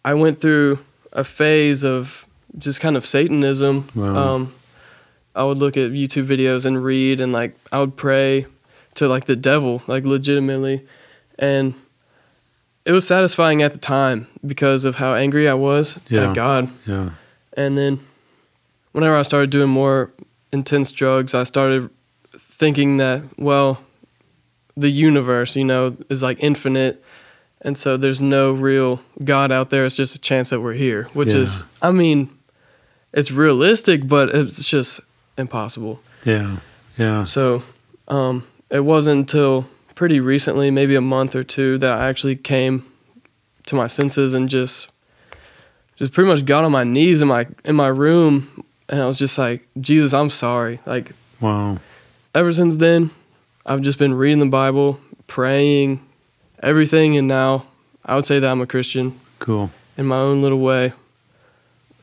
I 0.06 0.14
went 0.14 0.40
through 0.40 0.80
a 1.14 1.24
phase 1.24 1.84
of 1.84 2.26
just 2.58 2.80
kind 2.80 2.98
of 2.98 3.06
Satanism. 3.06 3.88
Wow. 3.96 4.16
Um, 4.16 4.54
I 5.36 5.44
would 5.44 5.58
look 5.58 5.78
at 5.78 5.92
YouTube 5.92 6.28
videos 6.28 6.66
and 6.66 6.84
read, 6.84 7.22
and 7.22 7.32
like 7.32 7.56
I 7.72 7.80
would 7.80 7.96
pray 7.96 8.48
to 8.96 9.08
like 9.08 9.26
the 9.26 9.36
devil, 9.36 9.84
like 9.86 10.04
legitimately. 10.04 10.86
And 11.38 11.76
it 12.88 12.92
was 12.94 13.06
satisfying 13.06 13.62
at 13.62 13.74
the 13.74 13.78
time 13.80 14.28
because 14.46 14.86
of 14.86 14.96
how 14.96 15.14
angry 15.14 15.48
I 15.50 15.54
was 15.54 16.00
Yeah. 16.10 16.30
at 16.30 16.36
God. 16.36 16.70
Yeah. 16.86 17.10
And 17.56 17.78
then 17.78 18.00
whenever 18.94 19.16
I 19.16 19.24
started 19.24 19.50
doing 19.50 19.70
more 19.70 20.10
intense 20.52 20.92
drugs, 20.92 21.34
I 21.34 21.44
started 21.44 21.90
thinking 22.38 22.98
that, 22.98 23.22
well, 23.38 23.80
the 24.78 24.90
universe, 24.90 25.56
you 25.56 25.66
know, 25.66 25.96
is 26.10 26.24
like 26.24 26.38
infinite. 26.42 27.04
And 27.62 27.78
so 27.78 27.98
there's 27.98 28.22
no 28.22 28.52
real 28.54 29.02
God 29.24 29.52
out 29.52 29.70
there. 29.70 29.84
It's 29.86 29.96
just 29.96 30.16
a 30.16 30.20
chance 30.20 30.50
that 30.52 30.62
we're 30.62 30.74
here, 30.74 31.10
which 31.14 31.34
is, 31.34 31.64
I 31.82 31.92
mean, 31.92 32.30
it's 33.14 33.32
realistic, 33.32 34.08
but 34.08 34.30
it's 34.30 34.64
just 34.64 35.00
impossible. 35.38 36.00
Yeah. 36.24 36.58
Yeah. 36.98 37.26
So 37.26 37.64
um, 38.08 38.44
it 38.70 38.82
wasn't 38.86 39.20
until 39.20 39.66
pretty 39.98 40.20
recently, 40.20 40.70
maybe 40.70 40.94
a 40.94 41.02
month 41.02 41.36
or 41.36 41.44
two, 41.44 41.78
that 41.80 41.92
I 41.98 42.08
actually 42.08 42.36
came 42.36 42.86
to 43.66 43.76
my 43.76 43.88
senses 43.88 44.36
and 44.36 44.48
just 44.48 44.88
just 45.98 46.14
pretty 46.14 46.30
much 46.30 46.46
got 46.46 46.64
on 46.64 46.72
my 46.72 46.84
knees 46.84 47.20
in 47.22 47.28
my 47.28 47.48
in 47.66 47.76
my 47.76 47.88
room 47.88 48.64
and 48.88 49.02
I 49.02 49.08
was 49.08 49.18
just 49.18 49.38
like, 49.40 49.68
Jesus, 49.82 50.14
I'm 50.14 50.30
sorry. 50.30 50.80
Like 50.86 51.12
Wow. 51.42 51.80
ever 52.36 52.54
since 52.54 52.78
then, 52.78 53.10
I've 53.66 53.82
just 53.82 53.98
been 53.98 54.14
reading 54.14 54.40
the 54.40 54.46
Bible, 54.50 55.00
praying, 55.26 56.00
everything, 56.62 57.18
and 57.18 57.28
now 57.28 57.66
I 58.06 58.16
would 58.16 58.26
say 58.26 58.40
that 58.40 58.48
I'm 58.50 58.62
a 58.62 58.68
Christian 58.68 59.20
Cool. 59.40 59.72
in 59.98 60.06
my 60.06 60.18
own 60.18 60.42
little 60.44 60.60
way. 60.60 60.94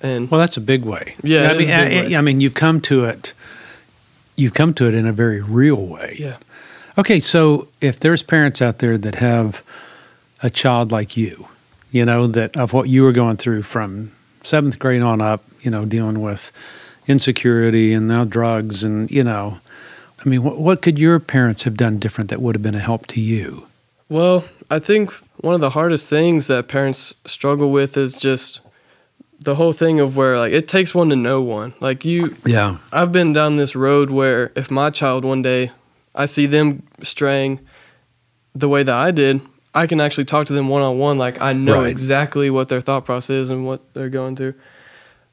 And 0.02 0.28
Well, 0.30 0.40
that's 0.40 0.56
a 0.56 0.60
big 0.60 0.84
way. 0.84 1.14
Yeah, 1.22 1.50
I 1.50 1.52
mean, 1.52 1.62
is 1.62 1.68
a 1.68 1.88
big 2.04 2.12
I. 2.12 2.18
I 2.18 2.20
mean, 2.20 2.40
you've 2.40 2.54
come 2.54 2.80
to 2.82 3.04
it. 3.06 3.32
You've 4.36 4.52
come 4.52 4.74
to 4.74 4.86
it 4.88 4.94
in 4.94 5.06
a 5.06 5.12
very 5.12 5.40
real 5.40 5.86
way. 5.86 6.16
yeah, 6.18 6.36
Okay, 6.96 7.18
so 7.18 7.68
if 7.80 7.98
there's 7.98 8.22
parents 8.22 8.62
out 8.62 8.78
there 8.78 8.96
that 8.98 9.16
have 9.16 9.64
a 10.42 10.50
child 10.50 10.92
like 10.92 11.16
you, 11.16 11.48
you 11.90 12.04
know, 12.04 12.26
that 12.28 12.56
of 12.56 12.72
what 12.72 12.88
you 12.88 13.02
were 13.02 13.12
going 13.12 13.36
through 13.36 13.62
from 13.62 14.12
seventh 14.44 14.78
grade 14.78 15.02
on 15.02 15.20
up, 15.20 15.42
you 15.60 15.70
know, 15.70 15.84
dealing 15.84 16.20
with 16.20 16.52
insecurity 17.06 17.92
and 17.92 18.06
now 18.06 18.24
drugs, 18.24 18.84
and 18.84 19.10
you 19.10 19.24
know, 19.24 19.58
I 20.24 20.28
mean, 20.28 20.42
what, 20.44 20.58
what 20.58 20.82
could 20.82 20.98
your 20.98 21.18
parents 21.18 21.64
have 21.64 21.76
done 21.76 21.98
different 21.98 22.30
that 22.30 22.40
would 22.40 22.54
have 22.54 22.62
been 22.62 22.76
a 22.76 22.80
help 22.80 23.06
to 23.08 23.20
you? 23.20 23.66
Well, 24.08 24.44
I 24.70 24.78
think 24.78 25.12
one 25.38 25.54
of 25.54 25.60
the 25.60 25.70
hardest 25.70 26.08
things 26.08 26.46
that 26.46 26.68
parents 26.68 27.12
struggle 27.26 27.70
with 27.70 27.96
is 27.96 28.14
just 28.14 28.60
the 29.40 29.56
whole 29.56 29.72
thing 29.72 29.98
of 29.98 30.16
where 30.16 30.38
like 30.38 30.52
it 30.52 30.68
takes 30.68 30.94
one 30.94 31.10
to 31.10 31.16
know 31.16 31.40
one. 31.40 31.74
Like 31.80 32.04
you 32.04 32.36
Yeah, 32.46 32.78
I've 32.92 33.10
been 33.10 33.32
down 33.32 33.56
this 33.56 33.74
road 33.74 34.10
where 34.10 34.52
if 34.54 34.70
my 34.70 34.90
child 34.90 35.24
one 35.24 35.42
day 35.42 35.72
I 36.14 36.26
see 36.26 36.46
them 36.46 36.82
straying 37.02 37.60
the 38.54 38.68
way 38.68 38.82
that 38.84 38.94
I 38.94 39.10
did, 39.10 39.40
I 39.74 39.86
can 39.88 40.00
actually 40.00 40.26
talk 40.26 40.46
to 40.46 40.52
them 40.52 40.68
one 40.68 40.82
on 40.82 40.98
one 40.98 41.18
like 41.18 41.42
I 41.42 41.52
know 41.52 41.82
Right. 41.82 41.90
exactly 41.90 42.50
what 42.50 42.68
their 42.68 42.80
thought 42.80 43.04
process 43.04 43.30
is 43.34 43.50
and 43.50 43.66
what 43.66 43.80
they're 43.94 44.08
going 44.08 44.36
through. 44.36 44.54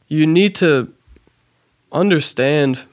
You 0.08 0.26
need 0.26 0.56
to 0.56 0.92
understand 1.92 2.84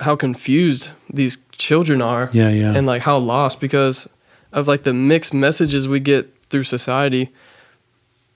how 0.00 0.16
confused 0.16 0.90
these 1.12 1.38
children 1.58 2.00
are 2.02 2.30
yeah, 2.32 2.48
yeah, 2.50 2.74
and 2.76 2.86
like 2.86 3.02
how 3.02 3.18
lost 3.18 3.60
because 3.60 4.08
of 4.52 4.68
like 4.68 4.82
the 4.84 4.92
mixed 4.92 5.34
messages 5.34 5.88
we 5.88 6.00
get 6.00 6.32
through 6.50 6.64
society. 6.64 7.30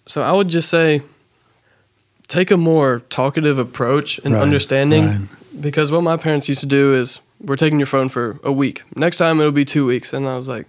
So 0.08 0.22
I 0.22 0.32
would 0.32 0.48
just 0.48 0.68
say 0.68 1.02
take 2.28 2.50
a 2.50 2.56
more 2.56 3.00
talkative 3.10 3.58
approach 3.58 4.18
and 4.24 4.34
Right, 4.34 4.42
understanding 4.42 5.06
right. 5.06 5.60
because 5.60 5.90
what 5.92 6.02
my 6.02 6.16
parents 6.16 6.48
used 6.48 6.60
to 6.60 6.66
do 6.66 6.94
is 6.94 7.20
we're 7.40 7.56
taking 7.56 7.78
your 7.78 7.86
phone 7.86 8.08
for 8.08 8.38
a 8.42 8.52
week. 8.52 8.82
Next 8.94 9.16
time 9.18 9.38
it'll 9.40 9.52
be 9.52 9.64
2 9.64 9.86
weeks 9.86 10.12
and 10.12 10.28
I 10.28 10.36
was 10.36 10.48
like 10.48 10.66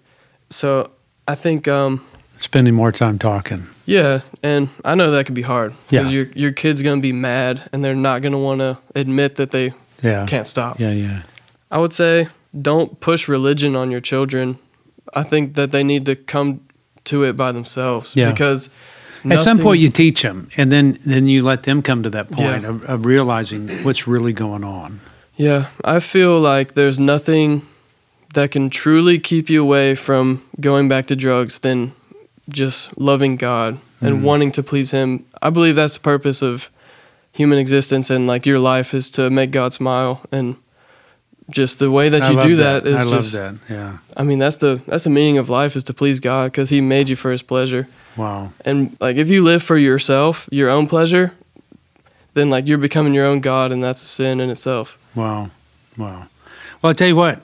so 0.50 0.92
I 1.28 1.36
think 1.36 1.68
um 1.68 2.02
spending 2.38 2.74
more 2.76 2.92
time 2.92 3.18
talking. 3.20 3.68
yeah, 3.86 4.22
and 4.44 4.70
I 4.86 4.96
know 4.96 5.12
that 5.12 5.26
could 5.26 5.36
be 5.36 5.42
hard 5.44 5.74
Yeah. 5.90 6.08
your 6.10 6.26
your 6.36 6.52
kid's 6.52 6.82
going 6.82 7.00
to 7.00 7.02
be 7.02 7.14
mad 7.14 7.62
and 7.72 7.84
they're 7.84 7.96
not 7.96 8.22
going 8.22 8.34
to 8.34 8.38
want 8.40 8.60
to 8.62 8.78
admit 8.96 9.36
that 9.36 9.52
they 9.52 9.74
Yeah, 10.04 10.26
can't 10.28 10.48
stop. 10.48 10.80
Yeah, 10.80 10.92
yeah, 10.94 11.22
I 11.72 11.78
would 11.80 11.94
say 11.94 12.28
don't 12.62 13.00
push 13.00 13.28
religion 13.28 13.76
on 13.76 13.92
your 13.92 14.02
children. 14.02 14.58
I 15.16 15.24
think 15.24 15.54
that 15.56 15.72
they 15.72 15.84
need 15.84 16.06
to 16.06 16.16
come 16.16 16.60
to 17.06 17.24
it 17.24 17.34
by 17.38 17.52
themselves 17.52 18.16
Yeah. 18.16 18.32
because 18.32 18.70
At 19.30 19.42
some 19.44 19.58
point, 19.60 19.80
you 19.82 19.90
teach 19.90 20.22
them, 20.22 20.48
and 20.58 20.72
then 20.72 20.98
then 21.06 21.28
you 21.28 21.44
let 21.44 21.64
them 21.64 21.82
come 21.82 22.04
to 22.04 22.10
that 22.12 22.30
point 22.30 22.62
Yeah. 22.64 22.70
of, 22.70 22.84
of 22.84 23.06
realizing 23.06 23.84
what's 23.84 24.08
really 24.08 24.34
going 24.34 24.64
on. 24.64 25.00
Yeah, 25.38 25.68
I 25.86 26.00
feel 26.00 26.40
like 26.40 26.74
there's 26.74 27.00
nothing 27.00 27.62
that 28.34 28.52
can 28.52 28.70
truly 28.70 29.20
keep 29.20 29.50
you 29.50 29.62
away 29.62 29.96
from 29.96 30.44
going 30.60 30.90
back 30.90 31.06
to 31.08 31.16
drugs 31.16 31.60
than 31.60 31.94
just 32.50 32.98
loving 33.00 33.36
God 33.38 33.80
and 34.02 34.16
Mm-hmm. 34.18 34.24
wanting 34.26 34.52
to 34.54 34.64
please 34.64 34.92
Him. 34.92 35.26
I 35.42 35.50
believe 35.50 35.76
that's 35.76 35.94
the 35.96 36.00
purpose 36.00 36.42
of 36.42 36.70
human 37.32 37.58
existence 37.60 38.10
and 38.10 38.26
like 38.28 38.46
your 38.46 38.60
life 38.60 38.94
is 38.94 39.10
to 39.12 39.30
make 39.30 39.52
God 39.52 39.74
smile 39.74 40.22
and 40.32 40.56
just 41.52 41.80
the 41.80 41.90
way 41.92 42.10
that 42.10 42.24
I 42.24 42.32
you 42.32 42.42
do 42.42 42.56
that 42.58 42.86
is 42.88 42.96
I 42.96 43.04
just 43.04 43.34
love 43.34 43.60
that. 43.68 43.74
Yeah. 43.74 43.98
I 44.18 44.24
mean 44.24 44.40
that's 44.40 44.58
the 44.58 44.82
that's 44.88 45.04
the 45.04 45.10
meaning 45.12 45.38
of 45.38 45.48
life 45.50 45.76
is 45.76 45.84
to 45.86 45.94
please 45.94 46.20
God 46.20 46.52
cuz 46.54 46.70
he 46.70 46.82
made 46.82 47.10
you 47.10 47.16
for 47.16 47.32
his 47.32 47.42
pleasure. 47.44 47.88
Wow. 48.18 48.52
And 48.66 48.98
like 49.00 49.18
if 49.18 49.30
you 49.30 49.44
live 49.44 49.62
for 49.64 49.78
yourself, 49.78 50.48
your 50.52 50.70
own 50.70 50.88
pleasure, 50.88 51.32
then 52.34 52.50
like 52.50 52.68
you're 52.68 52.78
becoming 52.80 53.14
your 53.14 53.26
own 53.26 53.40
god 53.40 53.72
and 53.72 53.84
that's 53.84 54.02
a 54.02 54.08
sin 54.08 54.40
in 54.40 54.50
itself. 54.50 54.98
Wow. 55.18 55.50
Wow. 55.98 56.28
Well, 56.82 56.90
I'll 56.90 56.94
tell 56.94 57.08
you 57.08 57.16
what, 57.16 57.44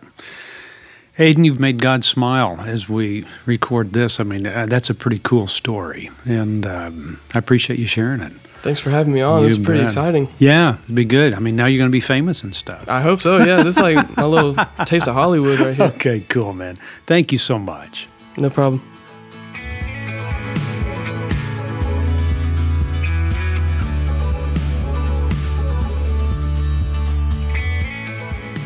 Aiden, 1.17 1.43
you've 1.43 1.59
made 1.59 1.79
God 1.79 2.05
smile 2.05 2.61
as 2.61 2.87
we 2.87 3.25
record 3.47 3.93
this. 3.93 4.19
I 4.19 4.23
mean, 4.23 4.45
uh, 4.45 4.67
that's 4.67 4.91
a 4.91 4.93
pretty 4.93 5.19
cool 5.23 5.47
story, 5.47 6.11
and 6.25 6.67
um, 6.67 7.19
I 7.33 7.39
appreciate 7.39 7.79
you 7.79 7.87
sharing 7.87 8.21
it. 8.21 8.31
Thanks 8.61 8.79
for 8.79 8.91
having 8.91 9.11
me 9.11 9.21
on. 9.21 9.43
It's 9.43 9.57
pretty 9.57 9.81
bet. 9.81 9.87
exciting. 9.87 10.29
Yeah, 10.37 10.77
it'd 10.83 10.95
be 10.95 11.03
good. 11.03 11.33
I 11.33 11.39
mean, 11.39 11.55
now 11.55 11.65
you're 11.65 11.79
going 11.79 11.89
to 11.89 11.91
be 11.91 11.99
famous 11.99 12.43
and 12.43 12.55
stuff. 12.55 12.87
I 12.87 13.01
hope 13.01 13.21
so. 13.21 13.43
Yeah, 13.43 13.63
this 13.63 13.75
is 13.75 13.81
like 13.81 14.17
a 14.17 14.27
little 14.27 14.55
taste 14.85 15.07
of 15.07 15.15
Hollywood 15.15 15.59
right 15.59 15.75
here. 15.75 15.85
Okay, 15.87 16.21
cool, 16.29 16.53
man. 16.53 16.75
Thank 17.07 17.31
you 17.31 17.39
so 17.39 17.57
much. 17.57 18.07
No 18.37 18.49
problem. 18.49 18.81